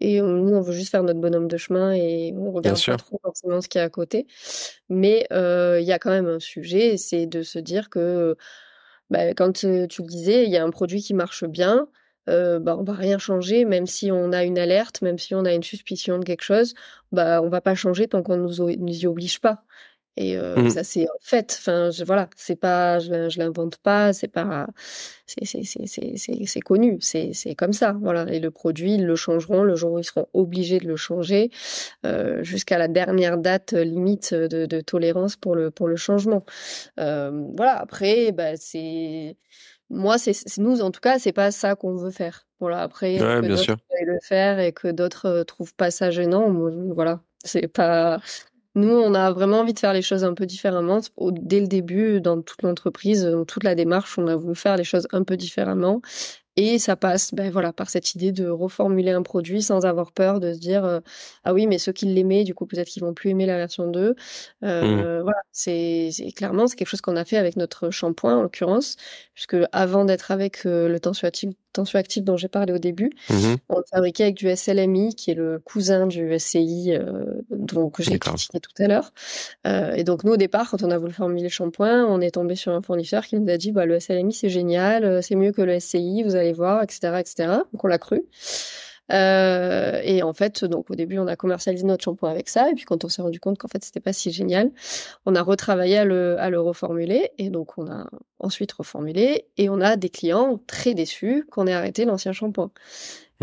et 0.00 0.20
nous 0.20 0.54
on 0.54 0.60
veut 0.60 0.72
juste 0.74 0.90
faire 0.90 1.02
notre 1.02 1.20
bonhomme 1.20 1.48
de 1.48 1.56
chemin 1.56 1.92
et 1.92 2.34
on 2.36 2.50
regarde 2.52 2.84
pas 2.84 2.96
trop 2.96 3.18
forcément 3.22 3.60
ce 3.62 3.68
qu'il 3.68 3.78
y 3.78 3.82
a 3.82 3.84
à 3.86 3.90
côté. 3.90 4.26
Mais 4.88 5.26
euh, 5.32 5.78
il 5.80 5.86
y 5.86 5.92
a 5.92 5.98
quand 5.98 6.10
même 6.10 6.28
un 6.28 6.40
sujet, 6.40 6.96
c'est 6.96 7.26
de 7.26 7.42
se 7.42 7.58
dire 7.58 7.90
que 7.90 8.36
bah, 9.10 9.34
quand 9.34 9.52
tu 9.52 9.66
le 9.68 9.86
disais, 10.06 10.44
il 10.44 10.50
y 10.50 10.56
a 10.56 10.64
un 10.64 10.70
produit 10.70 11.02
qui 11.02 11.14
marche 11.14 11.44
bien 11.44 11.88
euh, 12.28 12.58
bah, 12.58 12.76
on 12.78 12.84
va 12.84 12.94
rien 12.94 13.18
changer, 13.18 13.64
même 13.64 13.86
si 13.86 14.10
on 14.12 14.32
a 14.32 14.44
une 14.44 14.58
alerte, 14.58 15.02
même 15.02 15.18
si 15.18 15.34
on 15.34 15.44
a 15.44 15.52
une 15.52 15.62
suspicion 15.62 16.18
de 16.18 16.24
quelque 16.24 16.42
chose, 16.42 16.74
bah, 17.12 17.40
on 17.42 17.48
va 17.48 17.60
pas 17.60 17.74
changer 17.74 18.08
tant 18.08 18.22
qu'on 18.22 18.36
nous, 18.36 18.76
nous 18.78 18.98
y 18.98 19.06
oblige 19.06 19.40
pas. 19.40 19.64
Et 20.18 20.38
euh, 20.38 20.56
mmh. 20.56 20.70
ça 20.70 20.82
c'est 20.84 21.06
fait. 21.20 21.54
Enfin, 21.58 21.90
je, 21.90 22.02
voilà, 22.02 22.30
c'est 22.36 22.56
pas, 22.56 22.98
je, 22.98 23.28
je 23.28 23.38
l'invente 23.38 23.76
pas, 23.76 24.14
c'est 24.14 24.28
pas, 24.28 24.66
c'est 25.26 26.60
connu, 26.60 26.96
c'est 27.00 27.32
c'est 27.34 27.54
comme 27.54 27.74
ça. 27.74 27.94
Voilà. 28.00 28.24
Et 28.32 28.40
le 28.40 28.50
produit, 28.50 28.94
ils 28.94 29.04
le 29.04 29.14
changeront 29.14 29.62
le 29.62 29.76
jour 29.76 29.92
où 29.92 29.98
ils 29.98 30.04
seront 30.04 30.26
obligés 30.32 30.78
de 30.78 30.86
le 30.86 30.96
changer, 30.96 31.50
euh, 32.06 32.42
jusqu'à 32.42 32.78
la 32.78 32.88
dernière 32.88 33.36
date 33.36 33.74
limite 33.74 34.32
de, 34.32 34.64
de, 34.64 34.80
tolérance 34.80 35.36
pour 35.36 35.54
le 35.54 35.70
pour 35.70 35.86
le 35.86 35.96
changement. 35.96 36.46
Euh, 36.98 37.30
voilà. 37.54 37.76
Après, 37.78 38.32
bah 38.32 38.56
c'est 38.56 39.36
moi, 39.90 40.18
c'est 40.18 40.34
nous, 40.58 40.80
en 40.80 40.90
tout 40.90 41.00
cas, 41.00 41.18
c'est 41.18 41.32
pas 41.32 41.50
ça 41.50 41.74
qu'on 41.74 41.96
veut 41.96 42.10
faire. 42.10 42.46
Voilà, 42.60 42.82
après, 42.82 43.14
ouais, 43.14 43.40
que 43.40 43.46
d'autres 43.46 43.76
le 44.04 44.18
faire 44.22 44.58
et 44.58 44.72
que 44.72 44.88
d'autres 44.88 45.26
euh, 45.26 45.44
trouvent 45.44 45.74
pas 45.74 45.90
ça 45.90 46.10
gênant, 46.10 46.50
voilà, 46.94 47.20
c'est 47.44 47.68
pas. 47.68 48.18
Nous, 48.74 48.90
on 48.90 49.14
a 49.14 49.32
vraiment 49.32 49.60
envie 49.60 49.72
de 49.72 49.78
faire 49.78 49.92
les 49.92 50.02
choses 50.02 50.24
un 50.24 50.34
peu 50.34 50.44
différemment. 50.44 51.00
Dès 51.32 51.60
le 51.60 51.66
début, 51.66 52.20
dans 52.20 52.42
toute 52.42 52.62
l'entreprise, 52.62 53.24
dans 53.24 53.44
toute 53.44 53.64
la 53.64 53.74
démarche, 53.74 54.18
on 54.18 54.26
a 54.26 54.36
voulu 54.36 54.54
faire 54.54 54.76
les 54.76 54.84
choses 54.84 55.08
un 55.12 55.22
peu 55.22 55.36
différemment. 55.36 56.02
Et 56.56 56.78
ça 56.78 56.96
passe, 56.96 57.34
ben 57.34 57.50
voilà, 57.50 57.72
par 57.72 57.90
cette 57.90 58.14
idée 58.14 58.32
de 58.32 58.48
reformuler 58.48 59.10
un 59.10 59.22
produit 59.22 59.62
sans 59.62 59.84
avoir 59.84 60.12
peur 60.12 60.40
de 60.40 60.54
se 60.54 60.58
dire 60.58 60.84
euh, 60.84 61.00
ah 61.44 61.52
oui, 61.52 61.66
mais 61.66 61.78
ceux 61.78 61.92
qui 61.92 62.06
l'aimaient, 62.06 62.44
du 62.44 62.54
coup 62.54 62.66
peut-être 62.66 62.88
qu'ils 62.88 63.02
vont 63.02 63.12
plus 63.12 63.30
aimer 63.30 63.44
la 63.44 63.56
version 63.56 63.88
2. 63.88 64.14
Euh, 64.64 64.82
mmh. 64.82 65.22
Voilà, 65.22 65.40
c'est 65.52 66.10
clairement 66.34 66.66
c'est 66.66 66.76
quelque 66.76 66.88
chose 66.88 67.02
qu'on 67.02 67.16
a 67.16 67.24
fait 67.24 67.36
avec 67.36 67.56
notre 67.56 67.90
shampoing 67.90 68.38
en 68.38 68.42
l'occurrence, 68.42 68.96
puisque 69.34 69.56
avant 69.72 70.04
d'être 70.06 70.30
avec 70.30 70.64
euh, 70.64 70.88
le 70.88 70.98
tensioactif 70.98 71.50
tensioactif 71.76 72.24
dont 72.24 72.36
j'ai 72.36 72.48
parlé 72.48 72.72
au 72.72 72.78
début, 72.78 73.10
mmh 73.30 73.54
on 73.68 73.78
le 73.78 73.84
fabriquait 73.92 74.24
avec 74.24 74.36
du 74.36 74.48
SLMI 74.54 75.14
qui 75.14 75.30
est 75.30 75.34
le 75.34 75.58
cousin 75.58 76.06
du 76.06 76.38
SCI 76.38 76.92
euh, 76.92 77.24
dont 77.50 77.90
que 77.90 78.02
j'ai 78.02 78.18
critiqué 78.18 78.60
tout 78.60 78.70
à 78.78 78.86
l'heure. 78.86 79.12
Euh, 79.66 79.92
et 79.94 80.04
donc 80.04 80.24
nous 80.24 80.32
au 80.32 80.36
départ, 80.36 80.70
quand 80.70 80.82
on 80.82 80.90
a 80.90 80.98
voulu 80.98 81.12
formuler 81.12 81.44
le 81.44 81.48
shampoing, 81.48 82.04
on 82.06 82.20
est 82.20 82.32
tombé 82.32 82.54
sur 82.54 82.72
un 82.72 82.80
fournisseur 82.80 83.24
qui 83.24 83.38
nous 83.38 83.50
a 83.50 83.56
dit 83.56 83.72
bah 83.72 83.84
le 83.86 83.98
SLMI 84.00 84.32
c'est 84.32 84.48
génial, 84.48 85.04
euh, 85.04 85.20
c'est 85.22 85.34
mieux 85.34 85.52
que 85.52 85.62
le 85.62 85.78
SCI, 85.78 86.22
vous 86.22 86.36
allez 86.36 86.45
voir, 86.52 86.82
etc., 86.82 87.18
etc. 87.20 87.34
Donc 87.72 87.84
on 87.84 87.88
l'a 87.88 87.98
cru. 87.98 88.24
Euh, 89.12 90.00
et 90.02 90.22
en 90.22 90.32
fait, 90.32 90.64
donc 90.64 90.90
au 90.90 90.94
début, 90.94 91.18
on 91.18 91.28
a 91.28 91.36
commercialisé 91.36 91.84
notre 91.86 92.02
shampoing 92.02 92.30
avec 92.30 92.48
ça, 92.48 92.70
et 92.70 92.74
puis 92.74 92.84
quand 92.84 93.04
on 93.04 93.08
s'est 93.08 93.22
rendu 93.22 93.38
compte 93.38 93.58
qu'en 93.58 93.68
fait 93.68 93.84
c'était 93.84 94.00
pas 94.00 94.12
si 94.12 94.32
génial, 94.32 94.72
on 95.26 95.34
a 95.36 95.42
retravaillé 95.42 95.98
à 95.98 96.04
le, 96.04 96.38
à 96.40 96.50
le 96.50 96.60
reformuler, 96.60 97.30
et 97.38 97.50
donc 97.50 97.78
on 97.78 97.88
a 97.88 98.08
ensuite 98.40 98.72
reformulé, 98.72 99.46
et 99.58 99.68
on 99.68 99.80
a 99.80 99.96
des 99.96 100.08
clients 100.08 100.60
très 100.66 100.94
déçus 100.94 101.44
qu'on 101.50 101.66
ait 101.66 101.72
arrêté 101.72 102.04
l'ancien 102.04 102.32
shampoing. 102.32 102.70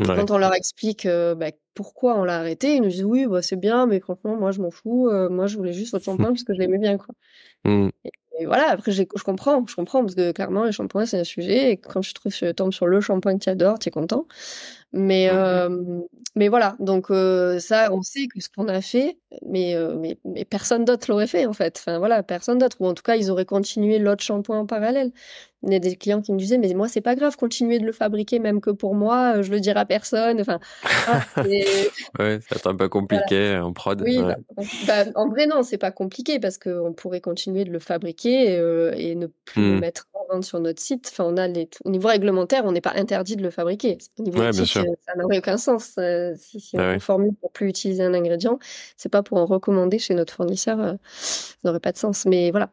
Quand 0.03 0.31
on 0.31 0.37
leur 0.39 0.55
explique 0.55 1.05
euh, 1.05 1.35
bah, 1.35 1.51
pourquoi 1.75 2.17
on 2.17 2.23
l'a 2.23 2.39
arrêté, 2.39 2.75
ils 2.75 2.81
nous 2.81 2.89
disent 2.89 3.03
oui, 3.03 3.27
bah, 3.27 3.43
c'est 3.43 3.55
bien, 3.55 3.85
mais 3.85 3.99
franchement, 3.99 4.35
moi 4.35 4.51
je 4.51 4.59
m'en 4.59 4.71
fous, 4.71 5.07
euh, 5.07 5.29
moi 5.29 5.45
je 5.45 5.55
voulais 5.55 5.73
juste 5.73 5.91
votre 5.91 6.05
shampoing 6.05 6.29
parce 6.29 6.43
que 6.43 6.53
je 6.53 6.59
l'aimais 6.59 6.79
bien, 6.79 6.97
quoi. 6.97 7.13
Mmh. 7.63 7.89
Et 8.03 8.11
voilà, 8.45 8.69
après, 8.71 8.91
je 8.91 9.03
comprends, 9.23 9.65
je 9.67 9.75
comprends, 9.75 10.01
parce 10.01 10.15
que 10.15 10.31
clairement, 10.31 10.63
les 10.63 10.71
shampoings, 10.71 11.05
c'est 11.05 11.19
un 11.19 11.23
sujet, 11.23 11.71
et 11.71 11.77
quand 11.77 12.01
je 12.01 12.13
trouve, 12.13 12.33
je 12.33 12.51
tombe 12.51 12.73
sur 12.73 12.87
le 12.87 12.99
shampoing 12.99 13.37
que 13.37 13.43
tu 13.43 13.49
adores, 13.49 13.79
tu 13.79 13.89
es 13.89 13.91
content. 13.91 14.25
Mais, 14.93 15.27
euh, 15.31 15.69
mais 16.35 16.49
voilà, 16.49 16.75
donc 16.79 17.09
euh, 17.09 17.57
ça, 17.57 17.91
on 17.91 18.03
sait 18.03 18.27
que 18.27 18.39
ce 18.39 18.47
qu'on 18.47 18.67
a 18.67 18.79
fait, 18.79 19.17
mais, 19.43 19.75
euh, 19.75 19.95
mais, 19.97 20.19
mais 20.23 20.45
personne 20.45 20.85
d'autre 20.85 21.09
l'aurait 21.09 21.25
fait, 21.25 21.47
en 21.47 21.53
fait. 21.53 21.79
Enfin, 21.79 21.97
voilà, 21.97 22.21
personne 22.21 22.59
d'autre, 22.59 22.77
ou 22.79 22.85
en 22.85 22.93
tout 22.93 23.01
cas, 23.01 23.15
ils 23.15 23.31
auraient 23.31 23.45
continué 23.45 23.97
l'autre 23.97 24.23
shampoing 24.23 24.59
en 24.59 24.65
parallèle. 24.67 25.11
Il 25.65 25.71
y 25.71 25.75
a 25.75 25.79
des 25.79 25.95
clients 25.95 26.21
qui 26.21 26.31
me 26.31 26.37
disaient, 26.37 26.57
mais 26.57 26.73
moi, 26.73 26.89
c'est 26.89 27.01
pas 27.01 27.15
grave, 27.15 27.37
continuez 27.37 27.79
de 27.79 27.85
le 27.85 27.91
fabriquer, 27.91 28.37
même 28.37 28.61
que 28.61 28.69
pour 28.69 28.93
moi, 28.93 29.41
je 29.41 29.49
le 29.49 29.61
dirai 29.61 29.79
à 29.79 29.85
personne. 29.85 30.39
Enfin, 30.41 30.59
ouais, 31.37 32.39
c'est 32.51 32.67
un 32.67 32.75
peu 32.75 32.89
compliqué 32.89 33.57
en 33.57 33.71
prod. 33.71 34.01
Oui, 34.01 34.19
bah, 34.21 34.35
bah, 34.85 35.05
en 35.15 35.29
vrai, 35.29 35.47
non, 35.47 35.63
c'est 35.63 35.77
pas 35.77 35.91
compliqué 35.91 36.39
parce 36.39 36.57
qu'on 36.57 36.93
pourrait 36.93 37.21
continuer 37.21 37.63
de 37.63 37.71
le 37.71 37.79
fabriquer 37.79 38.55
et 38.97 39.15
ne 39.15 39.27
plus 39.45 39.61
le 39.61 39.77
mmh. 39.77 39.79
mettre 39.79 40.07
en 40.13 40.33
vente 40.33 40.43
sur 40.43 40.59
notre 40.59 40.81
site. 40.81 41.09
Enfin, 41.11 41.23
on 41.23 41.37
a 41.37 41.47
les, 41.47 41.69
au 41.85 41.89
niveau 41.89 42.09
réglementaire, 42.09 42.63
on 42.65 42.73
n'est 42.73 42.81
pas 42.81 42.93
interdit 42.95 43.37
de 43.37 43.43
le 43.43 43.49
fabriquer. 43.49 43.97
Au 44.19 44.23
niveau 44.23 44.39
ouais, 44.39 44.51
ça 45.05 45.15
n'aurait 45.15 45.39
aucun 45.39 45.57
sens. 45.57 45.97
si, 46.35 46.59
si 46.59 46.77
ah 46.77 46.93
on 46.95 46.99
formule 46.99 47.33
pour 47.35 47.51
plus 47.51 47.69
utiliser 47.69 48.03
un 48.03 48.13
ingrédient, 48.13 48.59
c'est 48.97 49.09
pas 49.09 49.23
pour 49.23 49.37
en 49.37 49.45
recommander 49.45 49.99
chez 49.99 50.13
notre 50.13 50.33
fournisseur, 50.33 50.97
ça 51.05 51.55
n'aurait 51.63 51.79
pas 51.79 51.91
de 51.91 51.97
sens. 51.97 52.25
Mais 52.25 52.51
voilà. 52.51 52.71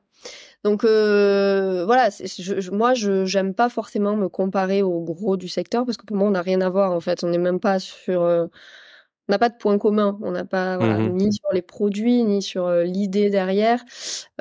Donc 0.65 0.85
euh, 0.85 1.85
voilà, 1.87 2.11
je, 2.11 2.71
moi 2.71 2.93
je 2.93 3.25
j'aime 3.25 3.55
pas 3.55 3.71
forcément 3.71 4.15
me 4.15 4.29
comparer 4.29 4.83
au 4.83 5.01
gros 5.01 5.39
du 5.39 5.49
secteur 5.49 5.87
parce 5.87 5.97
que 5.97 6.05
pour 6.05 6.17
moi 6.19 6.29
on 6.29 6.33
n'a 6.33 6.43
rien 6.43 6.61
à 6.61 6.69
voir 6.69 6.93
en 6.93 7.01
fait, 7.01 7.25
on 7.25 7.29
n'est 7.29 7.39
même 7.39 7.61
pas 7.61 7.79
sur 7.79 8.23
euh, 8.23 8.47
on 9.29 9.33
n'a 9.33 9.39
pas 9.39 9.49
de 9.49 9.57
point 9.57 9.79
commun, 9.79 10.19
on 10.21 10.33
n'a 10.33 10.45
pas 10.45 10.77
voilà, 10.77 10.99
mmh 10.99 11.17
ni 11.17 11.33
sur 11.33 11.51
les 11.53 11.63
produits 11.63 12.25
ni 12.25 12.43
sur 12.43 12.67
euh, 12.67 12.85
l'idée 12.85 13.31
derrière 13.31 13.83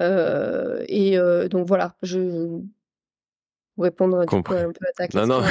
euh, 0.01 0.83
et 0.89 1.17
donc 1.49 1.67
voilà, 1.67 1.95
je 2.01 2.59
répondre 3.81 4.19
un, 4.19 4.41
peu 4.41 4.55
à 4.55 4.65
ta 4.95 5.07
question. 5.07 5.25
Non, 5.25 5.41
non, 5.41 5.47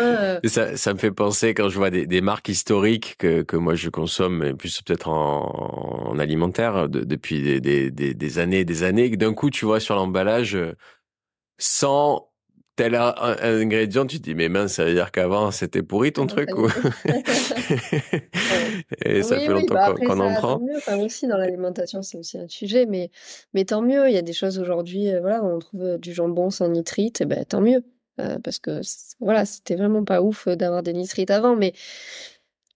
euh. 0.00 0.40
ça, 0.44 0.76
ça 0.76 0.92
me 0.92 0.98
fait 0.98 1.10
penser 1.10 1.54
quand 1.54 1.68
je 1.68 1.76
vois 1.76 1.90
des, 1.90 2.06
des 2.06 2.20
marques 2.20 2.48
historiques 2.48 3.16
que, 3.18 3.42
que 3.42 3.56
moi 3.56 3.74
je 3.74 3.88
consomme, 3.90 4.56
plus 4.56 4.82
peut-être 4.82 5.08
en, 5.08 6.10
en, 6.10 6.18
alimentaire 6.18 6.88
depuis 6.88 7.42
des, 7.42 7.60
des, 7.60 7.90
des, 7.90 8.14
des 8.14 8.38
années 8.38 8.60
et 8.60 8.64
des 8.64 8.82
années, 8.82 9.10
que 9.10 9.16
d'un 9.16 9.34
coup 9.34 9.50
tu 9.50 9.64
vois 9.64 9.80
sur 9.80 9.94
l'emballage 9.94 10.54
euh, 10.54 10.74
sans 11.58 12.27
tel 12.78 12.94
un, 12.94 13.12
ingrédient, 13.42 14.06
tu 14.06 14.18
te 14.18 14.22
dis 14.22 14.36
mais 14.36 14.48
mince, 14.48 14.74
ça 14.74 14.84
veut 14.84 14.94
dire 14.94 15.10
qu'avant 15.10 15.50
c'était 15.50 15.82
pourri 15.82 16.12
ton 16.12 16.28
truc 16.28 16.56
ou? 16.56 16.68
Et 19.04 19.24
ça 19.24 19.36
fait 19.36 19.48
longtemps 19.48 19.74
bah 19.74 19.92
qu'on 19.94 20.20
en 20.20 20.32
prend. 20.34 20.60
Mieux. 20.60 20.76
Enfin, 20.76 20.96
aussi 20.98 21.26
dans 21.26 21.36
l'alimentation, 21.36 22.02
c'est 22.02 22.16
aussi 22.16 22.38
un 22.38 22.46
sujet, 22.46 22.86
mais 22.86 23.10
mais 23.52 23.64
tant 23.64 23.82
mieux. 23.82 24.08
Il 24.08 24.14
y 24.14 24.16
a 24.16 24.22
des 24.22 24.32
choses 24.32 24.60
aujourd'hui, 24.60 25.12
euh, 25.12 25.20
voilà, 25.20 25.44
on 25.44 25.58
trouve 25.58 25.82
euh, 25.82 25.98
du 25.98 26.14
jambon 26.14 26.50
sans 26.50 26.68
nitrite, 26.68 27.20
et 27.20 27.26
ben 27.26 27.44
tant 27.44 27.60
mieux, 27.60 27.82
euh, 28.20 28.38
parce 28.44 28.60
que 28.60 28.80
voilà, 29.18 29.44
c'était 29.44 29.74
vraiment 29.74 30.04
pas 30.04 30.22
ouf 30.22 30.46
d'avoir 30.46 30.84
des 30.84 30.92
nitrites 30.92 31.32
avant, 31.32 31.56
mais 31.56 31.72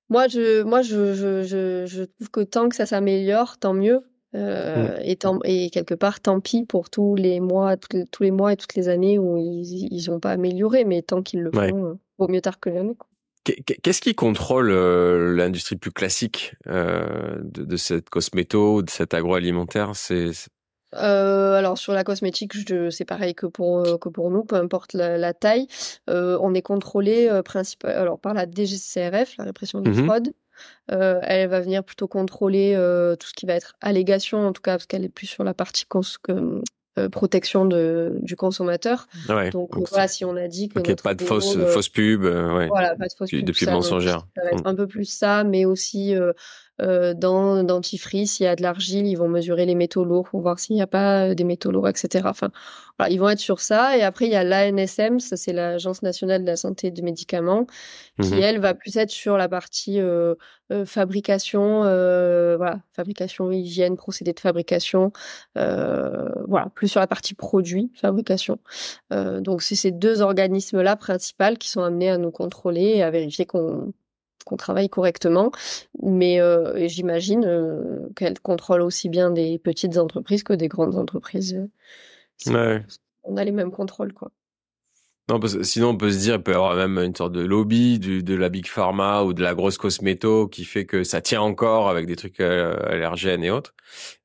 moi 0.08 0.26
je 0.26 0.64
moi 0.64 0.82
je, 0.82 1.14
je, 1.14 1.44
je, 1.44 1.86
je 1.86 2.02
trouve 2.02 2.30
que 2.30 2.40
tant 2.40 2.68
que 2.68 2.74
ça 2.74 2.86
s'améliore, 2.86 3.58
tant 3.58 3.72
mieux. 3.72 4.00
Euh, 4.34 4.96
mm. 4.98 5.40
et, 5.44 5.64
et, 5.64 5.70
quelque 5.70 5.94
part, 5.94 6.20
tant 6.20 6.40
pis 6.40 6.64
pour 6.64 6.90
tous 6.90 7.16
les 7.16 7.40
mois, 7.40 7.76
tous 7.76 8.22
les 8.22 8.30
mois 8.30 8.52
et 8.52 8.56
toutes 8.56 8.74
les 8.74 8.88
années 8.88 9.18
où 9.18 9.36
ils 9.36 10.04
n'ont 10.08 10.20
pas 10.20 10.30
amélioré, 10.30 10.84
mais 10.84 11.02
tant 11.02 11.22
qu'ils 11.22 11.42
le 11.42 11.50
font, 11.52 11.84
euh, 11.84 11.94
vaut 12.18 12.28
mieux 12.28 12.40
tard 12.40 12.58
que 12.58 12.72
jamais. 12.72 12.94
Qu'est-ce 13.44 14.00
qui 14.00 14.14
contrôle 14.14 14.70
euh, 14.70 15.34
l'industrie 15.34 15.74
plus 15.74 15.90
classique 15.90 16.54
euh, 16.68 17.38
de, 17.42 17.64
de, 17.64 17.76
cette 17.76 18.08
cosméto, 18.08 18.82
de 18.82 18.90
cet 18.90 19.14
agroalimentaire? 19.14 19.96
C'est 19.96 20.30
euh, 20.94 21.54
alors 21.54 21.78
sur 21.78 21.94
la 21.94 22.04
cosmétique, 22.04 22.52
c'est 22.90 23.06
pareil 23.06 23.34
que 23.34 23.46
pour 23.46 23.98
que 23.98 24.10
pour 24.10 24.30
nous, 24.30 24.44
peu 24.44 24.56
importe 24.56 24.92
la, 24.92 25.32
taille, 25.32 25.66
on 26.06 26.54
est 26.54 26.62
contrôlé 26.62 27.30
principal 27.44 27.92
alors 27.96 28.20
par 28.20 28.34
la 28.34 28.44
DGCRF, 28.44 29.38
la 29.38 29.44
répression 29.44 29.80
des 29.80 29.90
mmh 29.90 30.04
fraudes, 30.04 30.32
euh, 30.90 31.20
elle 31.22 31.48
va 31.48 31.60
venir 31.60 31.84
plutôt 31.84 32.08
contrôler 32.08 32.74
euh, 32.76 33.16
tout 33.16 33.28
ce 33.28 33.32
qui 33.32 33.46
va 33.46 33.54
être 33.54 33.74
allégation, 33.80 34.46
en 34.46 34.52
tout 34.52 34.62
cas, 34.62 34.72
parce 34.72 34.86
qu'elle 34.86 35.04
est 35.04 35.08
plus 35.08 35.26
sur 35.26 35.44
la 35.44 35.54
partie 35.54 35.86
euh, 36.98 37.08
protection 37.08 37.64
de, 37.64 38.18
du 38.20 38.36
consommateur. 38.36 39.06
donc, 39.52 39.88
voilà, 39.88 40.08
si 40.08 40.24
on 40.24 40.36
a 40.36 40.48
dit 40.48 40.68
que 40.68 40.78
okay, 40.78 40.96
pas 40.96 41.14
de 41.14 41.22
fausse, 41.22 41.56
fausse 41.56 41.88
pub, 41.88 42.22
ouais. 42.24 42.66
voilà, 42.66 42.94
pas 42.96 43.06
de 43.06 43.12
fausse 43.12 43.30
pub, 43.30 43.44
depuis 43.44 43.66
mensongère. 43.66 44.26
Ça 44.36 44.42
va 44.44 44.50
être 44.50 44.64
mmh. 44.64 44.66
un 44.66 44.74
peu 44.74 44.86
plus 44.86 45.06
ça, 45.06 45.44
mais 45.44 45.64
aussi 45.64 46.14
euh, 46.80 47.12
dans 47.12 47.62
dentifrice, 47.62 48.36
s'il 48.36 48.44
y 48.44 48.46
a 48.46 48.56
de 48.56 48.62
l'argile, 48.62 49.06
ils 49.06 49.14
vont 49.14 49.28
mesurer 49.28 49.66
les 49.66 49.74
métaux 49.74 50.04
lourds 50.04 50.28
pour 50.30 50.40
voir 50.40 50.58
s'il 50.58 50.74
n'y 50.74 50.82
a 50.82 50.86
pas 50.86 51.28
euh, 51.28 51.34
des 51.34 51.44
métaux 51.44 51.70
lourds, 51.70 51.88
etc. 51.88 52.26
Enfin, 52.26 52.50
voilà, 52.98 53.12
ils 53.12 53.18
vont 53.18 53.28
être 53.28 53.38
sur 53.40 53.60
ça. 53.60 53.96
Et 53.98 54.02
après, 54.02 54.24
il 54.24 54.32
y 54.32 54.36
a 54.36 54.42
l'ANSM, 54.42 55.20
ça 55.20 55.36
c'est 55.36 55.52
l'Agence 55.52 56.02
nationale 56.02 56.42
de 56.42 56.46
la 56.46 56.56
santé 56.56 56.90
des 56.90 57.02
médicaments, 57.02 57.66
qui 58.20 58.30
mmh 58.30 58.42
elle 58.42 58.58
va 58.58 58.74
plus 58.74 58.96
être 58.96 59.10
sur 59.10 59.36
la 59.36 59.48
partie 59.48 60.00
euh, 60.00 60.34
euh 60.72 60.84
fabrication, 60.84 61.84
euh, 61.84 62.56
voilà, 62.56 62.80
fabrication, 62.92 63.52
hygiène, 63.52 63.96
procédé 63.96 64.32
de 64.32 64.40
fabrication, 64.40 65.12
voilà, 65.54 66.70
plus 66.74 66.88
sur 66.88 67.00
la 67.00 67.06
partie 67.06 67.34
produit, 67.34 67.92
fabrication. 67.94 68.58
donc 69.10 69.62
c'est 69.62 69.76
ces 69.76 69.90
deux 69.92 70.22
organismes-là 70.22 70.96
principaux 70.96 71.56
qui 71.58 71.70
sont 71.70 71.82
amenés 71.82 72.10
à 72.10 72.18
nous 72.18 72.30
contrôler 72.30 72.94
et 72.96 73.02
à 73.02 73.10
vérifier 73.10 73.46
qu'on 73.46 73.92
qu'on 74.44 74.56
travaille 74.56 74.88
correctement. 74.88 75.52
Mais 76.02 76.40
euh, 76.40 76.86
j'imagine 76.88 77.44
euh, 77.44 78.08
qu'elle 78.16 78.38
contrôle 78.40 78.82
aussi 78.82 79.08
bien 79.08 79.30
des 79.30 79.58
petites 79.58 79.98
entreprises 79.98 80.42
que 80.42 80.52
des 80.52 80.68
grandes 80.68 80.96
entreprises. 80.96 81.68
On 83.24 83.36
a 83.36 83.44
les 83.44 83.52
mêmes 83.52 83.70
contrôles, 83.70 84.12
quoi. 84.12 84.30
Non, 85.28 85.38
parce 85.38 85.54
que 85.54 85.62
sinon 85.62 85.90
on 85.90 85.96
peut 85.96 86.10
se 86.10 86.18
dire 86.18 86.34
il 86.34 86.42
peut 86.42 86.50
y 86.50 86.54
avoir 86.54 86.74
même 86.74 86.98
une 86.98 87.14
sorte 87.14 87.32
de 87.32 87.42
lobby 87.42 88.00
du, 88.00 88.24
de 88.24 88.34
la 88.34 88.48
big 88.48 88.66
pharma 88.66 89.22
ou 89.22 89.32
de 89.32 89.40
la 89.40 89.54
grosse 89.54 89.78
cosméto 89.78 90.48
qui 90.48 90.64
fait 90.64 90.84
que 90.84 91.04
ça 91.04 91.20
tient 91.20 91.40
encore 91.40 91.88
avec 91.88 92.06
des 92.06 92.16
trucs 92.16 92.40
euh, 92.40 92.74
allergènes 92.86 93.44
et 93.44 93.50
autres. 93.50 93.72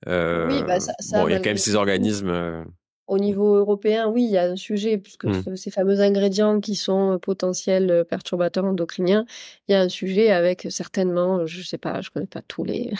oui, 0.07 0.63
bah 0.63 0.79
ça, 0.79 0.93
bon, 1.13 1.27
il 1.27 1.33
y 1.33 1.35
a 1.35 1.37
quand 1.37 1.51
même 1.51 1.57
ces 1.57 1.75
organismes. 1.75 2.65
Au 3.07 3.19
niveau 3.19 3.55
européen, 3.55 4.09
oui, 4.09 4.23
il 4.25 4.31
y 4.31 4.37
a 4.37 4.43
un 4.43 4.57
sujet, 4.57 4.97
puisque 4.97 5.23
mmh. 5.23 5.55
ces 5.55 5.71
fameux 5.71 6.01
ingrédients 6.01 6.59
qui 6.59 6.75
sont 6.75 7.13
euh, 7.13 7.17
potentiels 7.17 7.89
euh, 7.89 8.03
perturbateurs 8.03 8.65
endocriniens, 8.65 9.25
il 9.67 9.71
y 9.71 9.75
a 9.75 9.81
un 9.81 9.87
sujet 9.87 10.29
avec 10.29 10.67
certainement, 10.69 11.45
je 11.45 11.61
sais 11.61 11.77
pas, 11.77 12.01
je 12.01 12.09
connais 12.09 12.27
pas 12.27 12.41
tous 12.45 12.65
les 12.65 12.91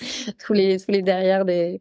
tous 0.44 0.54
les 0.54 0.78
tous 0.78 0.90
les 0.90 1.02
derrière 1.02 1.44
des 1.44 1.80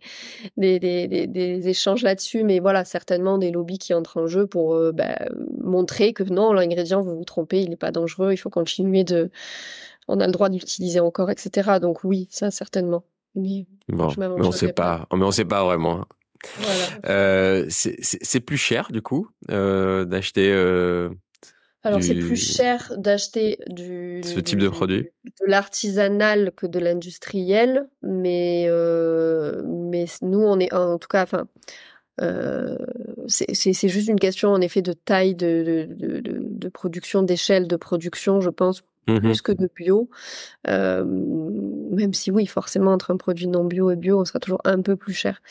des, 0.57 0.79
des, 0.79 1.07
des, 1.07 1.69
échanges 1.69 2.03
là-dessus, 2.03 2.43
mais 2.43 2.59
voilà, 2.59 2.83
certainement 2.83 3.37
des 3.37 3.51
lobbies 3.51 3.79
qui 3.79 3.93
entrent 3.93 4.17
en 4.17 4.27
jeu 4.27 4.45
pour 4.45 4.75
euh, 4.75 4.91
bah, 4.91 5.17
montrer 5.57 6.11
que 6.11 6.23
non, 6.23 6.51
l'ingrédient, 6.51 7.01
vous 7.01 7.15
vous 7.15 7.23
trompez, 7.23 7.61
il 7.61 7.69
n'est 7.69 7.77
pas 7.77 7.91
dangereux, 7.91 8.33
il 8.33 8.37
faut 8.37 8.49
continuer 8.49 9.05
de, 9.05 9.31
on 10.09 10.19
a 10.19 10.25
le 10.25 10.33
droit 10.33 10.49
d'utiliser 10.49 10.99
encore, 10.99 11.31
etc. 11.31 11.79
Donc 11.81 12.03
oui, 12.03 12.27
ça 12.29 12.51
certainement. 12.51 13.03
Oui, 13.35 13.67
bon, 13.87 14.09
mais 14.17 14.25
on 14.27 14.51
sait 14.51 14.73
pas, 14.73 15.07
mais 15.13 15.23
on 15.23 15.31
sait 15.31 15.45
pas 15.45 15.63
vraiment. 15.63 16.05
Euh, 17.05 17.65
c'est 17.69 18.39
plus 18.39 18.57
cher 18.57 18.91
du 18.91 19.01
coup 19.01 19.29
euh, 19.51 20.05
d'acheter. 20.05 20.51
Euh, 20.51 21.09
Alors 21.83 22.01
c'est 22.01 22.15
plus 22.15 22.37
cher 22.37 22.93
d'acheter 22.97 23.57
du 23.67 24.21
ce 24.23 24.39
type 24.39 24.59
de 24.59 24.69
produit, 24.69 25.09
de 25.25 25.45
l'artisanal 25.45 26.51
que 26.55 26.65
de 26.65 26.79
l'industriel, 26.79 27.89
mais 28.01 28.67
mais 29.65 30.05
nous 30.21 30.41
on 30.41 30.59
est 30.59 30.73
en 30.73 30.97
tout 30.97 31.09
cas 31.09 31.23
enfin. 31.23 31.47
C'est 33.27 33.87
juste 33.87 34.09
une 34.09 34.19
question 34.19 34.49
en 34.49 34.59
effet 34.59 34.81
de 34.81 34.91
taille 34.93 35.35
de, 35.35 35.87
de, 35.89 36.19
de, 36.19 36.41
de 36.41 36.69
production, 36.69 37.23
d'échelle 37.23 37.67
de 37.67 37.77
production, 37.77 38.41
je 38.41 38.49
pense, 38.49 38.83
Mmh 39.13 39.19
plus 39.19 39.41
que 39.41 39.51
de 39.51 39.69
bio. 39.75 40.09
Euh, 40.67 41.03
même 41.05 42.13
si 42.13 42.31
oui, 42.31 42.45
forcément, 42.45 42.93
entre 42.93 43.11
un 43.11 43.17
produit 43.17 43.47
non 43.47 43.65
bio 43.65 43.91
et 43.91 43.95
bio, 43.95 44.19
on 44.19 44.25
sera 44.25 44.39
toujours 44.39 44.61
un 44.65 44.81
peu 44.81 44.95
plus 44.95 45.13
cher. 45.13 45.41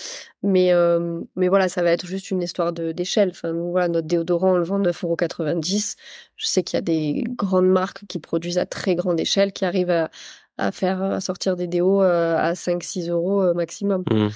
Mais, 0.43 0.73
euh, 0.73 1.21
mais 1.37 1.49
voilà, 1.49 1.69
ça 1.69 1.83
va 1.83 1.91
être 1.91 2.07
juste 2.07 2.31
une 2.31 2.43
histoire 2.43 2.73
d'échelle. 2.73 3.31
Enfin, 3.31 3.53
nous, 3.53 3.71
voilà, 3.71 3.89
notre 3.89 4.07
déodorant, 4.07 4.53
on 4.53 4.57
le 4.57 4.65
vend 4.65 4.81
9,90€. 4.81 5.97
Je 6.37 6.47
sais 6.47 6.63
qu'il 6.63 6.77
y 6.77 6.79
a 6.79 6.83
des 6.83 7.25
grandes 7.27 7.69
marques 7.69 8.05
qui 8.09 8.19
produisent 8.19 8.59
à 8.59 8.67
très 8.67 8.95
grande 8.95 9.21
échelle, 9.21 9.53
qui 9.53 9.65
arrivent 9.65 9.91
à, 9.91 10.11
à 10.59 10.73
faire 10.73 11.03
à 11.03 11.21
sortir 11.21 11.57
des 11.57 11.67
déos 11.67 12.03
euh, 12.03 12.37
à 12.37 12.55
5-6 12.55 13.11
euros 13.11 13.55
maximum. 13.55 14.05
Mmh 14.11 14.29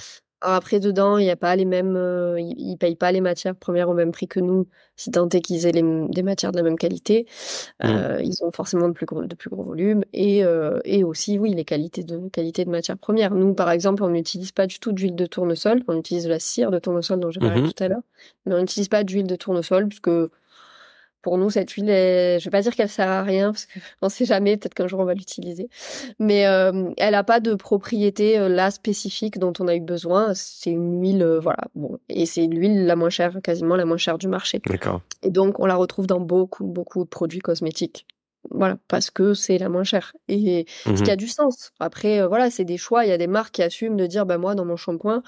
après, 0.43 0.79
dedans, 0.79 1.17
il 1.17 1.23
n'y 1.23 1.31
a 1.31 1.35
pas 1.35 1.55
les 1.55 1.65
mêmes, 1.65 1.95
euh, 1.95 2.39
ils, 2.39 2.77
payent 2.77 2.95
pas 2.95 3.11
les 3.11 3.21
matières 3.21 3.55
premières 3.55 3.89
au 3.89 3.93
même 3.93 4.11
prix 4.11 4.27
que 4.27 4.39
nous, 4.39 4.67
si 4.95 5.09
tant 5.09 5.29
est 5.29 5.41
qu'ils 5.41 5.65
aient 5.65 5.71
les, 5.71 5.83
des 6.09 6.23
matières 6.23 6.51
de 6.51 6.57
la 6.57 6.63
même 6.63 6.77
qualité. 6.77 7.25
Mmh. 7.81 7.87
Euh, 7.87 8.21
ils 8.21 8.43
ont 8.43 8.51
forcément 8.51 8.87
de 8.87 8.93
plus 8.93 9.05
gros, 9.05 9.23
de 9.23 9.35
plus 9.35 9.49
gros 9.49 9.63
volumes 9.63 10.03
et, 10.13 10.43
euh, 10.43 10.79
et 10.85 11.03
aussi, 11.03 11.39
oui, 11.39 11.53
les 11.53 11.65
qualités 11.65 12.03
de, 12.03 12.29
qualité 12.29 12.65
de 12.65 12.69
matières 12.69 12.97
premières. 12.97 13.33
Nous, 13.33 13.53
par 13.53 13.71
exemple, 13.71 14.03
on 14.03 14.09
n'utilise 14.09 14.51
pas 14.51 14.67
du 14.67 14.79
tout 14.79 14.91
d'huile 14.91 15.15
de 15.15 15.25
tournesol. 15.25 15.81
On 15.87 15.97
utilise 15.97 16.25
de 16.25 16.29
la 16.29 16.39
cire 16.39 16.71
de 16.71 16.79
tournesol 16.79 17.19
dont 17.19 17.31
j'ai 17.31 17.39
parlé 17.39 17.61
mmh 17.61 17.71
tout 17.71 17.83
à 17.83 17.87
l'heure. 17.87 18.03
Mais 18.45 18.53
on 18.53 18.59
n'utilise 18.59 18.89
pas 18.89 19.03
d'huile 19.03 19.27
de 19.27 19.35
tournesol 19.35 19.87
puisque 19.87 20.11
pour 21.23 21.37
nous, 21.37 21.49
cette 21.49 21.71
huile, 21.71 21.89
est... 21.89 22.39
je 22.39 22.45
vais 22.45 22.51
pas 22.51 22.61
dire 22.61 22.75
qu'elle 22.75 22.89
sert 22.89 23.09
à 23.09 23.23
rien 23.23 23.53
parce 23.53 23.67
qu'on 23.99 24.09
sait 24.09 24.25
jamais, 24.25 24.57
peut-être 24.57 24.75
qu'un 24.75 24.87
jour 24.87 24.99
on 24.99 25.05
va 25.05 25.15
l'utiliser. 25.15 25.69
Mais 26.19 26.45
euh, 26.45 26.91
elle 26.97 27.15
a 27.15 27.23
pas 27.23 27.39
de 27.39 27.55
propriété 27.55 28.37
euh, 28.37 28.49
là 28.49 28.69
spécifique 28.69 29.39
dont 29.39 29.53
on 29.59 29.67
a 29.67 29.75
eu 29.75 29.79
besoin. 29.79 30.33
C'est 30.35 30.69
une 30.69 31.01
huile, 31.01 31.23
euh, 31.23 31.39
voilà, 31.39 31.63
bon, 31.75 31.97
et 32.09 32.25
c'est 32.25 32.45
l'huile 32.45 32.85
la 32.85 32.95
moins 32.95 33.09
chère, 33.09 33.39
quasiment 33.41 33.75
la 33.75 33.85
moins 33.85 33.97
chère 33.97 34.17
du 34.17 34.27
marché. 34.27 34.61
D'accord. 34.67 35.01
Et 35.23 35.31
donc 35.31 35.59
on 35.59 35.65
la 35.65 35.75
retrouve 35.75 36.07
dans 36.07 36.19
beaucoup, 36.19 36.65
beaucoup 36.65 37.05
de 37.05 37.09
produits 37.09 37.39
cosmétiques. 37.39 38.05
Voilà, 38.51 38.77
parce 38.89 39.09
que 39.09 39.33
c'est 39.33 39.57
la 39.57 39.69
moins 39.69 39.85
chère. 39.85 40.13
Et 40.27 40.65
ce 40.85 41.01
qui 41.01 41.09
a 41.09 41.13
mhm. 41.13 41.17
du 41.17 41.29
sens. 41.29 41.71
Après, 41.79 42.27
voilà, 42.27 42.51
c'est 42.51 42.65
des 42.65 42.75
choix. 42.75 43.05
Il 43.05 43.09
y 43.09 43.13
a 43.13 43.17
des 43.17 43.27
marques 43.27 43.55
qui 43.55 43.63
assument 43.63 43.95
de 43.95 44.05
dire, 44.05 44.25
bah 44.25 44.37
moi, 44.37 44.53
dans 44.53 44.65
mon 44.65 44.75
shampoing, 44.75 45.23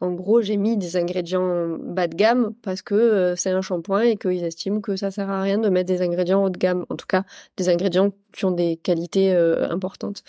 en 0.00 0.12
gros, 0.12 0.42
j'ai 0.42 0.58
mis 0.58 0.76
des 0.76 0.96
ingrédients 0.96 1.78
bas 1.78 2.06
de 2.06 2.14
gamme 2.14 2.52
parce 2.60 2.82
que 2.82 2.94
euh, 2.94 3.34
c'est 3.34 3.50
un 3.50 3.62
shampoing 3.62 4.02
et 4.02 4.16
qu'ils 4.16 4.44
estiment 4.44 4.82
que 4.82 4.94
ça 4.94 5.10
sert 5.10 5.30
à 5.30 5.40
rien 5.40 5.56
de 5.56 5.70
mettre 5.70 5.86
des 5.88 6.02
ingrédients 6.02 6.44
haut 6.44 6.50
de 6.50 6.58
gamme. 6.58 6.84
En 6.90 6.96
tout 6.96 7.06
cas, 7.06 7.24
des 7.56 7.70
ingrédients 7.70 8.12
qui 8.34 8.44
ont 8.44 8.50
des 8.50 8.76
qualités 8.76 9.32
euh, 9.34 9.70
importantes. 9.70 10.22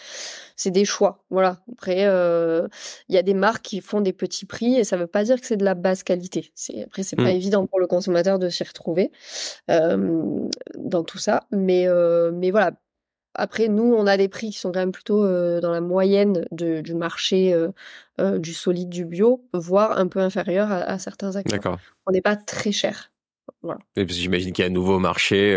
C'est 0.55 0.71
des 0.71 0.85
choix, 0.85 1.25
voilà. 1.29 1.57
Après, 1.73 2.05
euh, 2.05 2.69
il 3.09 3.15
y 3.15 3.17
a 3.17 3.23
des 3.23 3.33
marques 3.33 3.63
qui 3.63 3.81
font 3.81 3.99
des 3.99 4.13
petits 4.13 4.45
prix 4.45 4.75
et 4.75 4.85
ça 4.85 4.95
veut 4.95 5.07
pas 5.07 5.25
dire 5.25 5.39
que 5.41 5.45
c'est 5.45 5.57
de 5.57 5.65
la 5.65 5.75
basse 5.75 6.03
qualité. 6.03 6.51
C'est 6.55 6.83
après, 6.83 7.03
c'est 7.03 7.17
pas 7.17 7.23
mmh. 7.23 7.27
évident 7.27 7.67
pour 7.67 7.81
le 7.81 7.87
consommateur 7.87 8.39
de 8.39 8.47
s'y 8.47 8.63
retrouver 8.63 9.11
dans 9.67 11.03
tout 11.05 11.17
ça, 11.17 11.43
mais 11.51 11.87
mais 12.31 12.51
voilà 12.51 12.71
après, 13.37 13.67
nous, 13.67 13.93
on 13.93 14.07
a 14.07 14.17
des 14.17 14.27
prix 14.27 14.49
qui 14.49 14.57
sont 14.57 14.71
quand 14.71 14.79
même 14.79 14.91
plutôt 14.91 15.23
euh, 15.23 15.61
dans 15.61 15.71
la 15.71 15.79
moyenne 15.79 16.45
du 16.51 16.95
marché 16.95 17.53
euh, 17.53 17.69
euh, 18.19 18.39
du 18.39 18.53
solide, 18.53 18.89
du 18.89 19.05
bio, 19.05 19.47
voire 19.53 19.97
un 19.97 20.07
peu 20.07 20.19
inférieur 20.19 20.71
à, 20.71 20.97
certains 20.97 21.35
acteurs. 21.35 21.77
On 22.07 22.11
n'est 22.11 22.21
pas 22.21 22.35
très 22.35 22.71
cher. 22.71 23.11
Voilà. 23.61 23.79
J'imagine 23.95 24.51
qu'il 24.51 24.63
y 24.63 24.67
a 24.67 24.71
un 24.71 24.73
nouveau 24.73 24.97
marché, 24.97 25.53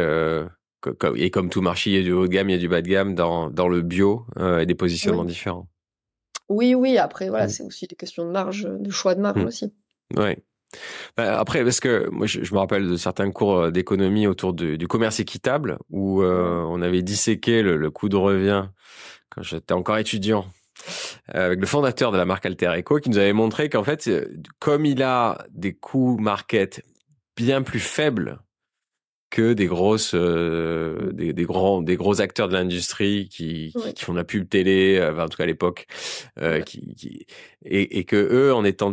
et 1.16 1.30
comme 1.30 1.48
tout 1.48 1.62
marché, 1.62 1.90
il 1.90 1.96
y 1.96 2.00
a 2.00 2.02
du 2.02 2.12
haut 2.12 2.26
de 2.26 2.32
gamme, 2.32 2.50
il 2.50 2.52
y 2.52 2.56
a 2.56 2.58
du 2.58 2.68
bas 2.68 2.82
de 2.82 2.88
gamme 2.88 3.14
dans, 3.14 3.50
dans 3.50 3.68
le 3.68 3.80
bio 3.80 4.26
et 4.38 4.66
des 4.66 4.74
positionnements 4.74 5.24
différents. 5.24 5.66
Oui, 6.50 6.74
oui. 6.74 6.98
Après, 6.98 7.28
voilà, 7.30 7.46
mmh. 7.46 7.50
c'est 7.50 7.62
aussi 7.62 7.86
des 7.86 7.96
questions 7.96 8.26
de 8.26 8.30
marge, 8.30 8.68
de 8.68 8.90
choix 8.90 9.14
de 9.14 9.20
marge 9.20 9.42
mmh. 9.42 9.46
aussi. 9.46 9.74
Oui. 10.16 10.36
Bah, 11.16 11.38
après, 11.38 11.64
parce 11.64 11.80
que 11.80 12.08
moi, 12.10 12.26
je, 12.26 12.40
me 12.40 12.58
rappelle 12.58 12.88
de 12.88 12.96
certains 12.96 13.30
cours 13.30 13.58
euh, 13.58 13.70
d'économie 13.70 14.26
autour 14.26 14.52
du 14.52 14.88
commerce 14.88 15.20
équitable 15.20 15.78
où 15.90 16.22
euh, 16.22 16.64
on 16.68 16.82
avait 16.82 17.02
disséqué 17.02 17.62
le, 17.62 17.90
coût 17.90 18.08
de 18.08 18.16
revient 18.16 18.66
quand 19.30 19.42
j'étais 19.42 19.74
encore 19.74 19.98
étudiant 19.98 20.46
euh, 21.34 21.46
avec 21.46 21.60
le 21.60 21.66
fondateur 21.66 22.12
de 22.12 22.16
la 22.16 22.24
marque 22.24 22.46
Alter 22.46 22.72
Eco 22.78 22.98
qui 22.98 23.10
nous 23.10 23.18
avait 23.18 23.32
montré 23.32 23.68
qu'en 23.68 23.84
fait, 23.84 24.10
comme 24.58 24.86
il 24.86 25.02
a 25.02 25.44
des 25.50 25.74
coûts 25.74 26.16
market 26.18 26.82
bien 27.36 27.62
plus 27.62 27.80
faibles 27.80 28.40
que 29.30 29.52
des 29.52 29.66
grosses, 29.66 30.12
des, 30.12 31.44
grands, 31.46 31.82
des 31.82 31.94
gros 31.94 32.20
acteurs 32.20 32.48
de 32.48 32.54
l'industrie 32.54 33.28
qui, 33.28 33.72
qui, 33.94 34.04
font 34.04 34.12
de 34.12 34.18
la 34.18 34.24
pub 34.24 34.48
télé, 34.48 35.00
en 35.00 35.28
tout 35.28 35.36
cas 35.36 35.44
à 35.44 35.46
l'époque, 35.46 35.86
qui, 36.66 36.94
qui, 36.96 37.26
et, 37.64 38.00
et 38.00 38.04
que 38.04 38.16
eux, 38.16 38.52
en 38.52 38.64
étant 38.64 38.90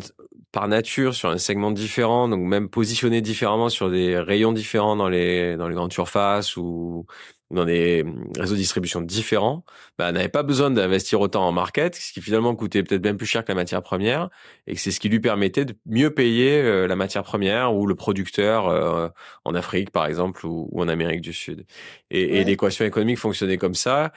par 0.57 0.67
nature 0.67 1.13
sur 1.13 1.29
un 1.29 1.37
segment 1.37 1.69
différent, 1.69 2.27
donc 2.27 2.41
même 2.41 2.67
positionné 2.67 3.21
différemment 3.21 3.69
sur 3.69 3.91
des 3.91 4.17
rayons 4.17 4.53
différents 4.53 4.95
dans 4.95 5.07
les 5.07 5.55
dans 5.55 5.67
les 5.67 5.75
grandes 5.75 5.93
surfaces 5.93 6.57
ou 6.57 7.05
dans 7.51 7.63
des 7.63 8.03
réseaux 8.39 8.55
de 8.55 8.59
distribution 8.59 9.01
différents, 9.01 9.63
bah, 9.99 10.11
n'avait 10.11 10.29
pas 10.29 10.41
besoin 10.41 10.71
d'investir 10.71 11.21
autant 11.21 11.47
en 11.47 11.51
market, 11.51 11.93
ce 11.95 12.11
qui 12.11 12.21
finalement 12.21 12.55
coûtait 12.55 12.81
peut-être 12.81 13.03
même 13.03 13.17
plus 13.17 13.27
cher 13.27 13.43
que 13.45 13.51
la 13.51 13.55
matière 13.55 13.83
première, 13.83 14.29
et 14.65 14.73
que 14.73 14.81
c'est 14.81 14.89
ce 14.89 14.99
qui 14.99 15.09
lui 15.09 15.19
permettait 15.19 15.63
de 15.63 15.75
mieux 15.85 16.09
payer 16.11 16.59
euh, 16.59 16.87
la 16.87 16.95
matière 16.95 17.21
première 17.23 17.75
ou 17.75 17.85
le 17.85 17.93
producteur 17.93 18.67
euh, 18.67 19.09
en 19.45 19.53
Afrique 19.53 19.91
par 19.91 20.07
exemple 20.07 20.43
ou, 20.47 20.69
en 20.75 20.87
Amérique 20.87 21.21
du 21.21 21.33
Sud. 21.33 21.67
Et, 22.09 22.39
et 22.39 22.43
l'équation 22.43 22.83
économique 22.83 23.19
fonctionnait 23.19 23.59
comme 23.59 23.75
ça. 23.75 24.11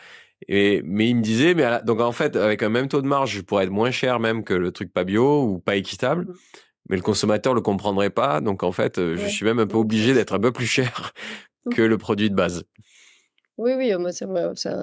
Et, 0.49 0.83
mais 0.85 1.09
il 1.09 1.17
me 1.17 1.23
disait, 1.23 1.55
mais 1.55 1.81
donc 1.85 2.01
en 2.01 2.13
fait, 2.13 2.37
avec 2.37 2.63
un 2.63 2.69
même 2.69 2.89
taux 2.89 3.03
de 3.03 3.07
marge, 3.07 3.37
je 3.37 3.41
pourrais 3.43 3.65
être 3.65 3.71
moins 3.71 3.91
cher 3.91 4.21
même 4.21 4.43
que 4.45 4.55
le 4.55 4.73
truc 4.73 4.93
pas 4.93 5.05
bio 5.05 5.45
ou 5.45 5.59
pas 5.59 5.77
équitable. 5.77 6.25
Mmh. 6.25 6.35
Mais 6.89 6.97
le 6.97 7.03
consommateur 7.03 7.55
le 7.55 7.61
comprendrait 7.61 8.11
pas. 8.11 8.41
Donc 8.41 8.63
en 8.63 8.73
fait, 8.73 8.99
je 8.99 9.27
suis 9.29 9.45
même 9.45 9.59
un 9.59 9.67
peu 9.67 9.77
obligé 9.77 10.15
d'être 10.15 10.35
un 10.35 10.41
peu 10.41 10.51
plus 10.51 10.67
cher 10.67 11.13
mmh. 11.67 11.75
que 11.75 11.83
le 11.83 11.99
produit 11.99 12.31
de 12.31 12.35
base. 12.35 12.65
Oui, 13.61 13.73
oui, 13.77 13.93
c'est, 14.11 14.27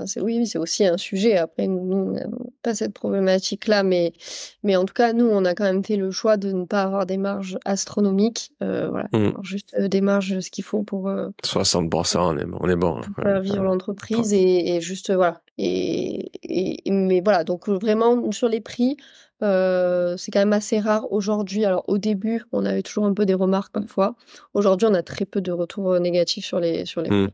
c'est, 0.06 0.22
oui, 0.22 0.46
c'est 0.46 0.60
aussi 0.60 0.86
un 0.86 0.98
sujet. 0.98 1.36
Après, 1.36 1.66
nous, 1.66 2.16
on 2.16 2.52
pas 2.62 2.76
cette 2.76 2.94
problématique-là, 2.94 3.82
mais, 3.82 4.14
mais 4.62 4.76
en 4.76 4.86
tout 4.86 4.94
cas, 4.94 5.14
nous, 5.14 5.26
on 5.26 5.46
a 5.46 5.56
quand 5.56 5.64
même 5.64 5.84
fait 5.84 5.96
le 5.96 6.12
choix 6.12 6.38
de 6.38 6.52
ne 6.52 6.64
pas 6.64 6.84
avoir 6.84 7.08
des 7.08 7.18
marges 7.18 7.58
astronomiques. 7.66 8.52
Euh, 8.62 8.88
voilà, 8.90 9.08
mmh. 9.14 9.42
juste 9.42 9.76
euh, 9.80 9.88
des 9.88 10.02
marges, 10.02 10.40
ce 10.42 10.52
qu'il 10.52 10.64
faut 10.64 10.84
pour. 10.84 11.10
60%, 11.44 12.18
on 12.20 12.38
est, 12.38 12.46
on 12.60 12.70
est 12.70 12.76
bon. 12.76 13.02
Pour 13.02 13.24
faire 13.24 13.42
vivre 13.42 13.64
l'entreprise 13.64 14.32
et, 14.32 14.76
et, 14.76 14.80
juste, 14.80 15.12
voilà. 15.12 15.42
Et, 15.58 16.32
et, 16.44 16.92
mais 16.92 17.22
voilà, 17.22 17.44
donc 17.44 17.68
vraiment, 17.68 18.32
sur 18.32 18.48
les 18.48 18.62
prix, 18.62 18.98
euh, 19.44 20.18
c'est 20.18 20.32
quand 20.32 20.40
même 20.40 20.54
assez 20.54 20.80
rare 20.80 21.12
aujourd'hui. 21.12 21.66
Alors 21.66 21.84
au 21.88 21.98
début, 21.98 22.44
on 22.52 22.66
avait 22.66 22.84
toujours 22.84 23.06
un 23.06 23.14
peu 23.14 23.26
des 23.26 23.34
remarques 23.34 23.74
parfois. 23.74 24.16
Aujourd'hui, 24.54 24.88
on 24.90 24.94
a 24.94 25.04
très 25.04 25.26
peu 25.26 25.42
de 25.42 25.52
retours 25.52 26.00
négatifs 26.00 26.46
sur 26.46 26.60
les 26.60 26.86
sur 26.86 27.02
les. 27.02 27.10
Mmh. 27.10 27.30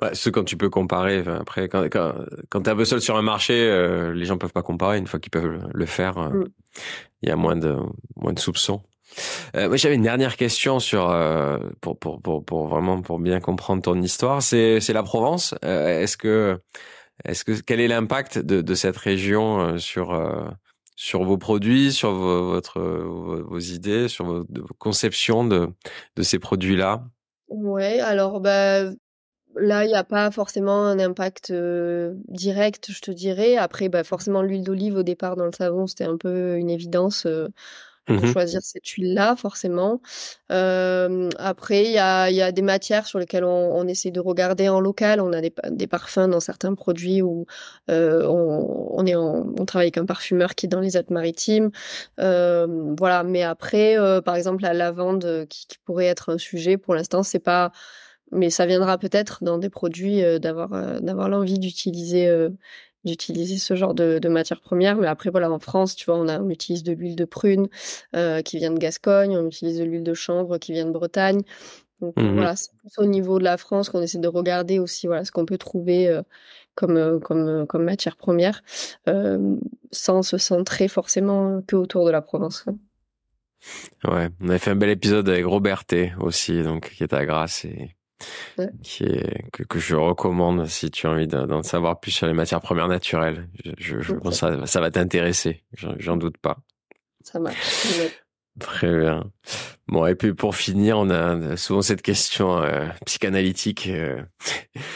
Bah, 0.00 0.10
ce 0.14 0.30
quand 0.30 0.44
tu 0.44 0.56
peux 0.56 0.70
comparer. 0.70 1.24
Après, 1.26 1.68
quand, 1.68 1.84
quand, 1.84 2.14
quand 2.48 2.62
tu 2.62 2.68
es 2.68 2.72
un 2.72 2.76
peu 2.76 2.84
seul 2.84 3.00
sur 3.00 3.16
un 3.16 3.22
marché, 3.22 3.54
euh, 3.54 4.12
les 4.12 4.24
gens 4.24 4.38
peuvent 4.38 4.52
pas 4.52 4.62
comparer. 4.62 4.98
Une 4.98 5.06
fois 5.06 5.20
qu'ils 5.20 5.30
peuvent 5.30 5.60
le 5.72 5.86
faire, 5.86 6.18
euh, 6.18 6.28
mm. 6.28 6.48
il 7.22 7.28
y 7.28 7.32
a 7.32 7.36
moins 7.36 7.56
de 7.56 7.76
moins 8.16 8.32
de 8.32 8.38
soupçons. 8.38 8.82
Euh, 9.56 9.68
moi, 9.68 9.76
j'avais 9.76 9.94
une 9.94 10.02
dernière 10.02 10.36
question 10.36 10.80
sur 10.80 11.10
euh, 11.10 11.58
pour, 11.80 11.98
pour, 11.98 12.20
pour, 12.22 12.44
pour, 12.44 12.66
vraiment 12.66 13.02
pour 13.02 13.18
bien 13.18 13.40
comprendre 13.40 13.82
ton 13.82 14.00
histoire. 14.00 14.42
C'est 14.42 14.80
c'est 14.80 14.92
la 14.92 15.02
Provence. 15.02 15.54
est-ce 15.62 16.16
que 16.16 16.58
est-ce 17.24 17.44
que 17.44 17.60
quel 17.60 17.80
est 17.80 17.88
l'impact 17.88 18.38
de, 18.38 18.74
cette 18.74 18.96
région 18.96 19.78
sur 19.78 20.18
sur 20.96 21.24
vos 21.24 21.38
produits, 21.38 21.92
sur 21.92 22.12
vos, 22.12 22.60
vos, 22.76 23.58
idées, 23.58 24.08
sur 24.08 24.26
vos, 24.26 24.44
conceptions 24.78 25.44
de 25.44 25.68
de 26.16 26.22
ces 26.22 26.38
produits-là? 26.38 27.04
Ouais, 27.48 28.00
alors 28.00 28.40
bah 28.40 28.90
Là, 29.54 29.84
il 29.84 29.88
n'y 29.88 29.94
a 29.94 30.04
pas 30.04 30.30
forcément 30.30 30.86
un 30.86 30.98
impact 30.98 31.52
direct, 32.28 32.90
je 32.90 33.00
te 33.00 33.10
dirais. 33.10 33.56
Après, 33.56 33.88
bah, 33.88 34.04
forcément, 34.04 34.42
l'huile 34.42 34.64
d'olive 34.64 34.96
au 34.96 35.02
départ 35.02 35.36
dans 35.36 35.44
le 35.44 35.52
savon, 35.52 35.86
c'était 35.86 36.04
un 36.04 36.16
peu 36.16 36.56
une 36.56 36.70
évidence 36.70 37.26
euh, 37.26 37.48
pour 38.04 38.16
mmh 38.16 38.32
choisir 38.32 38.60
cette 38.62 38.86
huile-là, 38.86 39.36
forcément. 39.36 40.00
après, 40.48 41.84
il 41.84 41.92
y 41.92 41.98
a, 41.98 42.30
y 42.30 42.42
a 42.42 42.52
des 42.52 42.62
matières 42.62 43.06
sur 43.06 43.18
lesquelles 43.18 43.44
on, 43.44 43.76
on, 43.76 43.86
essaie 43.86 44.10
de 44.10 44.20
regarder 44.20 44.68
en 44.68 44.80
local. 44.80 45.20
On 45.20 45.32
a 45.32 45.40
des, 45.40 45.52
des 45.70 45.86
parfums 45.86 46.28
dans 46.28 46.40
certains 46.40 46.74
produits 46.74 47.22
où 47.22 47.46
on, 47.88 48.92
on, 48.96 49.06
est 49.06 49.16
on 49.16 49.64
travaille 49.66 49.86
avec 49.86 49.98
un 49.98 50.06
parfumeur 50.06 50.54
qui 50.54 50.66
est 50.66 50.68
dans 50.68 50.80
les 50.80 50.96
Alpes-Maritimes. 50.96 51.70
voilà. 52.18 53.22
Mais 53.24 53.42
après, 53.42 53.96
par 54.24 54.36
exemple, 54.36 54.62
la 54.62 54.74
lavande 54.74 55.46
qui, 55.48 55.66
qui 55.66 55.78
pourrait 55.84 56.06
être 56.06 56.30
un 56.30 56.38
sujet, 56.38 56.76
pour 56.76 56.94
l'instant, 56.94 57.22
c'est 57.22 57.38
pas 57.38 57.72
mais 58.32 58.50
ça 58.50 58.66
viendra 58.66 58.98
peut-être 58.98 59.44
dans 59.44 59.58
des 59.58 59.70
produits 59.70 60.24
euh, 60.24 60.38
d'avoir 60.38 60.72
euh, 60.72 60.98
d'avoir 61.00 61.28
l'envie 61.28 61.58
d'utiliser 61.58 62.26
euh, 62.26 62.48
d'utiliser 63.04 63.58
ce 63.58 63.74
genre 63.74 63.94
de, 63.94 64.18
de 64.18 64.28
matières 64.28 64.60
premières. 64.60 64.96
Mais 64.96 65.06
après, 65.06 65.30
voilà, 65.30 65.50
en 65.50 65.58
France, 65.58 65.96
tu 65.96 66.06
vois, 66.06 66.16
on, 66.16 66.28
a, 66.28 66.40
on 66.40 66.50
utilise 66.50 66.82
de 66.82 66.92
l'huile 66.92 67.16
de 67.16 67.24
prune 67.24 67.68
qui 68.44 68.58
vient 68.58 68.70
de 68.70 68.78
Gascogne, 68.78 69.36
on 69.36 69.46
utilise 69.46 69.78
de 69.78 69.84
l'huile 69.84 70.04
de 70.04 70.14
chanvre 70.14 70.58
qui 70.58 70.72
vient 70.72 70.86
de 70.86 70.92
Bretagne. 70.92 71.42
Donc 72.00 72.16
mmh 72.16 72.34
voilà, 72.34 72.56
c'est 72.56 72.72
au 72.98 73.06
niveau 73.06 73.38
de 73.38 73.44
la 73.44 73.56
France 73.56 73.88
qu'on 73.88 74.02
essaie 74.02 74.18
de 74.18 74.26
regarder 74.26 74.80
aussi 74.80 75.06
voilà, 75.06 75.24
ce 75.24 75.30
qu'on 75.30 75.46
peut 75.46 75.58
trouver 75.58 76.20
comme, 76.74 77.20
comme, 77.20 77.64
comme 77.66 77.84
matière 77.84 78.16
première, 78.16 78.62
sans 79.92 80.22
se 80.22 80.36
centrer 80.36 80.88
forcément 80.88 81.62
que 81.62 81.76
autour 81.76 82.04
de 82.04 82.10
la 82.10 82.20
Provence. 82.20 82.64
Ouais, 84.02 84.28
on 84.40 84.48
avait 84.48 84.58
fait 84.58 84.72
un 84.72 84.76
bel 84.76 84.90
épisode 84.90 85.28
avec 85.28 85.46
Robert 85.46 85.84
T 85.84 86.12
aussi, 86.18 86.64
donc 86.64 86.90
qui 86.90 87.04
est 87.04 87.12
à 87.12 87.24
Grasse 87.24 87.64
et 87.64 87.94
qui 88.82 89.04
est 89.04 89.50
que, 89.52 89.62
que, 89.62 89.78
je 89.78 89.96
recommande 89.96 90.66
si 90.66 90.90
tu 90.90 91.06
as 91.06 91.10
envie 91.10 91.26
d'en 91.26 91.62
savoir 91.62 92.00
plus 92.00 92.10
sur 92.10 92.26
les 92.26 92.32
matières 92.32 92.60
premières 92.60 92.88
naturelles. 92.88 93.48
Je, 93.78 94.00
je, 94.00 94.14
pense 94.14 94.38
ça, 94.38 94.66
ça 94.66 94.80
va 94.80 94.90
t'intéresser, 94.90 95.64
j'en 95.98 96.16
doute 96.16 96.38
pas. 96.38 96.58
Ça 97.22 97.38
marche. 97.38 97.56
Très 98.60 99.00
bien. 99.00 99.30
Bon, 99.88 100.06
et 100.06 100.14
puis 100.14 100.34
pour 100.34 100.54
finir, 100.54 100.98
on 100.98 101.10
a 101.10 101.56
souvent 101.56 101.82
cette 101.82 102.02
question 102.02 102.62
euh, 102.62 102.86
psychanalytique, 103.06 103.88
euh, 103.88 104.22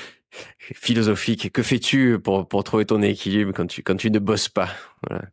philosophique. 0.59 1.53
Que 1.53 1.63
fais-tu 1.63 2.19
pour, 2.19 2.47
pour 2.49 2.65
trouver 2.65 2.85
ton 2.85 3.01
équilibre 3.03 3.53
quand 3.55 3.67
tu, 3.67 3.83
quand 3.83 3.97
tu 3.97 4.11
ne 4.11 4.19
bosses 4.19 4.49
pas? 4.49 4.69
Voilà. 5.09 5.25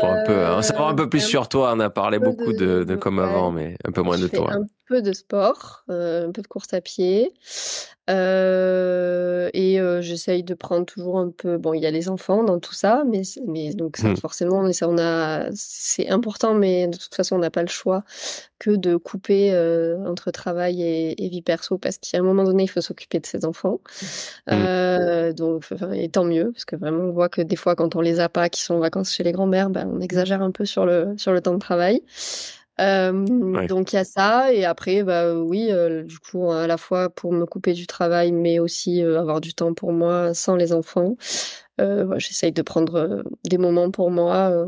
pour 0.00 0.08
un 0.08 0.24
peu 0.24 0.46
en 0.46 0.62
savoir 0.62 0.88
un 0.88 0.94
peu 0.94 1.08
plus 1.08 1.24
euh, 1.24 1.28
sur 1.28 1.48
toi, 1.48 1.72
on 1.74 1.78
a 1.78 1.88
parlé 1.88 2.18
beaucoup 2.18 2.52
de, 2.52 2.82
de, 2.82 2.96
comme 2.96 3.20
avant, 3.20 3.52
mais 3.52 3.76
un 3.84 3.92
peu 3.92 4.02
moins 4.02 4.18
de 4.18 4.26
toi 4.26 4.56
peu 4.86 5.02
de 5.02 5.12
sport, 5.12 5.84
euh, 5.90 6.28
un 6.28 6.32
peu 6.32 6.42
de 6.42 6.46
course 6.46 6.72
à 6.72 6.80
pied. 6.80 7.32
Euh, 8.10 9.48
et 9.54 9.80
euh, 9.80 10.02
j'essaye 10.02 10.42
de 10.42 10.52
prendre 10.52 10.84
toujours 10.84 11.18
un 11.18 11.30
peu. 11.30 11.56
Bon, 11.56 11.72
il 11.72 11.82
y 11.82 11.86
a 11.86 11.90
les 11.90 12.10
enfants 12.10 12.44
dans 12.44 12.58
tout 12.58 12.74
ça, 12.74 13.02
mais, 13.10 13.22
mais 13.46 13.72
donc 13.72 13.96
ça, 13.96 14.08
mmh. 14.08 14.16
forcément, 14.18 14.58
on, 14.58 14.70
on 14.82 14.98
a, 14.98 15.48
c'est 15.54 16.10
important, 16.10 16.52
mais 16.52 16.86
de 16.86 16.98
toute 16.98 17.14
façon, 17.14 17.36
on 17.36 17.38
n'a 17.38 17.50
pas 17.50 17.62
le 17.62 17.68
choix 17.68 18.04
que 18.58 18.70
de 18.70 18.96
couper 18.96 19.52
entre 20.06 20.30
travail 20.30 20.82
et, 20.82 21.28
vie 21.28 21.42
perso, 21.42 21.78
parce 21.78 21.96
qu'à 21.96 22.18
un 22.18 22.22
moment 22.22 22.44
donné, 22.44 22.64
il 22.64 22.68
faut 22.68 22.82
s'occuper 22.82 23.20
de 23.20 23.26
ses 23.26 23.46
enfants. 23.46 23.80
Mmh. 24.50 25.32
donc, 25.32 25.64
et 25.94 26.10
tant 26.10 26.24
mieux, 26.24 26.52
parce 26.52 26.66
que 26.66 26.76
vraiment, 26.76 27.04
on 27.04 27.12
voit 27.12 27.30
que 27.30 27.40
des 27.40 27.56
fois, 27.56 27.74
quand 27.74 27.96
on 27.96 28.02
les 28.02 28.20
a 28.20 28.28
pas, 28.28 28.50
qui 28.50 28.60
sont 28.60 28.74
en 28.74 28.80
vacances 28.80 29.14
chez 29.14 29.22
les 29.22 29.32
grands-mères, 29.32 29.70
ben, 29.70 29.90
on 29.90 30.00
exagère 30.00 30.42
un 30.42 30.50
peu 30.50 30.66
sur 30.66 30.84
le 30.84 31.14
sur 31.16 31.32
le 31.32 31.40
temps 31.40 31.54
de 31.54 31.58
travail. 31.58 32.02
Donc 32.78 33.92
il 33.92 33.96
y 33.96 33.98
a 33.98 34.04
ça 34.04 34.52
et 34.52 34.64
après 34.64 35.02
bah 35.02 35.34
oui 35.34 35.70
du 36.04 36.18
coup 36.18 36.50
à 36.50 36.66
la 36.66 36.76
fois 36.76 37.08
pour 37.08 37.32
me 37.32 37.46
couper 37.46 37.72
du 37.72 37.86
travail 37.86 38.32
mais 38.32 38.58
aussi 38.58 39.00
avoir 39.02 39.40
du 39.40 39.54
temps 39.54 39.74
pour 39.74 39.92
moi 39.92 40.34
sans 40.34 40.56
les 40.56 40.72
enfants. 40.72 41.16
Euh, 41.80 42.18
j'essaye 42.18 42.52
de 42.52 42.62
prendre 42.62 43.24
des 43.44 43.58
moments 43.58 43.90
pour 43.90 44.10
moi 44.10 44.66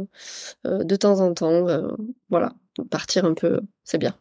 de 0.64 0.96
temps 0.96 1.20
en 1.20 1.34
temps. 1.34 1.66
voilà, 2.30 2.52
partir 2.90 3.24
un 3.24 3.34
peu, 3.34 3.60
c'est 3.84 3.98
bien. 3.98 4.14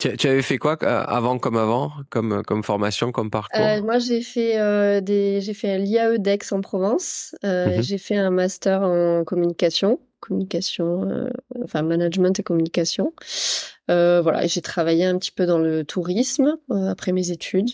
Tu, 0.00 0.28
avais 0.28 0.40
fait 0.40 0.56
quoi 0.56 0.82
avant 0.82 1.38
comme 1.38 1.58
avant, 1.58 1.92
comme 2.08 2.42
comme 2.44 2.62
formation, 2.62 3.12
comme 3.12 3.28
parcours? 3.28 3.60
Euh, 3.60 3.82
Moi, 3.82 3.98
j'ai 3.98 4.22
fait 4.22 4.58
euh, 4.58 5.02
des, 5.02 5.42
j'ai 5.42 5.52
fait 5.52 5.76
l'IAE 5.76 6.16
d'Aix 6.18 6.38
en 6.52 6.62
Provence. 6.62 7.34
Euh, 7.44 7.76
mhm. 7.76 7.82
J'ai 7.82 7.98
fait 7.98 8.16
un 8.16 8.30
master 8.30 8.80
en 8.82 9.24
communication, 9.24 10.00
communication, 10.30 11.28
enfin 11.62 11.82
management 11.82 12.38
et 12.38 12.42
communication. 12.42 13.12
voilà, 13.88 14.46
j'ai 14.46 14.62
travaillé 14.62 15.04
un 15.04 15.18
petit 15.18 15.32
peu 15.32 15.44
dans 15.46 15.58
le 15.58 15.84
tourisme 15.84 16.56
après 16.88 17.12
mes 17.12 17.30
études. 17.30 17.70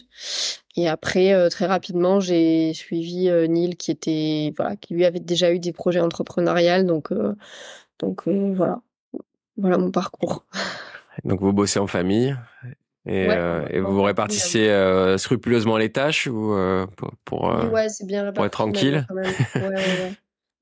Et 0.76 0.88
après, 0.88 1.48
très 1.50 1.66
rapidement, 1.66 2.20
j'ai 2.20 2.72
suivi 2.74 3.30
Neil, 3.48 3.76
qui 3.76 3.90
était, 3.90 4.52
voilà, 4.56 4.76
qui 4.76 4.94
lui 4.94 5.04
avait 5.04 5.20
déjà 5.20 5.52
eu 5.52 5.58
des 5.58 5.72
projets 5.72 6.00
entrepreneuriaux. 6.00 6.82
Donc, 6.82 7.12
donc 7.98 8.26
voilà, 8.26 8.80
voilà 9.56 9.78
mon 9.78 9.90
parcours. 9.90 10.44
Donc 11.24 11.40
vous 11.40 11.52
bossez 11.52 11.78
en 11.78 11.86
famille 11.86 12.36
et, 13.06 13.28
euh, 13.30 13.64
et 13.70 13.80
vous 13.80 13.94
vous 13.94 14.02
répartissez 14.02 14.68
euh, 14.68 15.16
scrupuleusement 15.16 15.76
les 15.76 15.90
tâches 15.90 16.26
ou 16.26 16.52
euh, 16.54 16.86
pour, 16.96 17.12
pour, 17.24 17.72
ouais, 17.72 17.86
bien 18.04 18.32
pour 18.32 18.44
être 18.44 18.52
tranquille? 18.52 19.06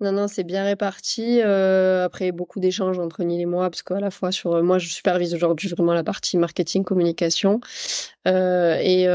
Non, 0.00 0.12
non, 0.12 0.28
c'est 0.28 0.44
bien 0.44 0.64
réparti. 0.64 1.40
après, 1.40 2.32
beaucoup 2.32 2.60
d'échanges 2.60 2.98
entre 2.98 3.22
Neil 3.22 3.42
et 3.42 3.46
moi, 3.46 3.70
parce 3.70 3.82
qu'à 3.82 4.00
la 4.00 4.10
fois 4.10 4.32
sur 4.32 4.62
moi, 4.62 4.78
je 4.78 4.88
supervise 4.88 5.34
aujourd'hui 5.34 5.68
vraiment 5.68 5.94
la 5.94 6.02
partie 6.02 6.36
marketing, 6.36 6.82
communication, 6.84 7.60
et 8.26 9.06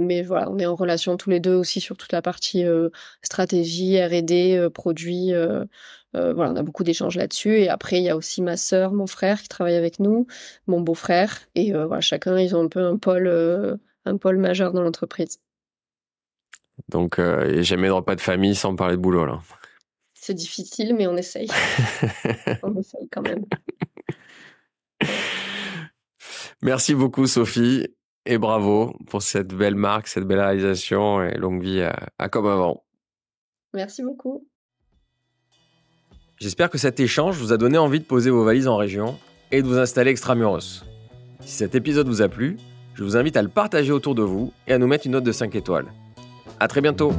mais 0.00 0.22
voilà, 0.22 0.50
on 0.50 0.58
est 0.58 0.66
en 0.66 0.74
relation 0.74 1.16
tous 1.16 1.30
les 1.30 1.40
deux 1.40 1.54
aussi 1.54 1.80
sur 1.80 1.96
toute 1.96 2.12
la 2.12 2.22
partie 2.22 2.64
stratégie, 3.22 4.02
R&D, 4.02 4.68
produits. 4.74 5.32
Euh, 6.16 6.32
voilà, 6.32 6.52
on 6.52 6.56
a 6.56 6.62
beaucoup 6.62 6.84
d'échanges 6.84 7.16
là-dessus. 7.16 7.58
Et 7.58 7.68
après, 7.68 7.98
il 7.98 8.04
y 8.04 8.08
a 8.08 8.16
aussi 8.16 8.42
ma 8.42 8.56
sœur, 8.56 8.92
mon 8.92 9.06
frère 9.06 9.42
qui 9.42 9.48
travaille 9.48 9.74
avec 9.74 10.00
nous, 10.00 10.26
mon 10.66 10.80
beau-frère. 10.80 11.40
Et 11.54 11.74
euh, 11.74 11.86
voilà, 11.86 12.00
chacun, 12.00 12.38
ils 12.38 12.56
ont 12.56 12.64
un 12.64 12.68
peu 12.68 12.84
un 12.84 12.96
pôle, 12.96 13.26
euh, 13.26 13.76
majeur 14.06 14.72
dans 14.72 14.82
l'entreprise. 14.82 15.40
Donc, 16.88 17.18
euh, 17.18 17.62
jamais 17.62 17.88
de 17.88 17.92
repas 17.92 18.14
de 18.14 18.20
famille 18.20 18.54
sans 18.54 18.76
parler 18.76 18.96
de 18.96 19.00
boulot, 19.00 19.26
là. 19.26 19.40
C'est 20.26 20.34
difficile, 20.34 20.96
mais 20.96 21.06
on 21.06 21.16
essaye. 21.16 21.46
on 22.64 22.76
essaye 22.76 23.08
quand 23.12 23.22
même. 23.22 23.44
Merci 26.62 26.96
beaucoup, 26.96 27.28
Sophie. 27.28 27.86
Et 28.24 28.36
bravo 28.36 28.92
pour 29.06 29.22
cette 29.22 29.54
belle 29.54 29.76
marque, 29.76 30.08
cette 30.08 30.24
belle 30.24 30.40
réalisation 30.40 31.22
et 31.22 31.36
longue 31.38 31.62
vie 31.62 31.80
à 32.18 32.28
comme 32.28 32.48
avant. 32.48 32.82
Merci 33.72 34.02
beaucoup. 34.02 34.44
J'espère 36.40 36.70
que 36.70 36.78
cet 36.78 36.98
échange 36.98 37.36
vous 37.36 37.52
a 37.52 37.56
donné 37.56 37.78
envie 37.78 38.00
de 38.00 38.04
poser 38.04 38.30
vos 38.30 38.42
valises 38.42 38.66
en 38.66 38.76
région 38.76 39.20
et 39.52 39.62
de 39.62 39.68
vous 39.68 39.78
installer 39.78 40.10
extramuros. 40.10 40.82
Si 41.42 41.52
cet 41.52 41.76
épisode 41.76 42.08
vous 42.08 42.20
a 42.20 42.28
plu, 42.28 42.56
je 42.94 43.04
vous 43.04 43.16
invite 43.16 43.36
à 43.36 43.42
le 43.42 43.48
partager 43.48 43.92
autour 43.92 44.16
de 44.16 44.22
vous 44.22 44.52
et 44.66 44.72
à 44.72 44.78
nous 44.78 44.88
mettre 44.88 45.06
une 45.06 45.12
note 45.12 45.22
de 45.22 45.30
5 45.30 45.54
étoiles. 45.54 45.86
A 46.58 46.66
très 46.66 46.80
bientôt 46.80 47.12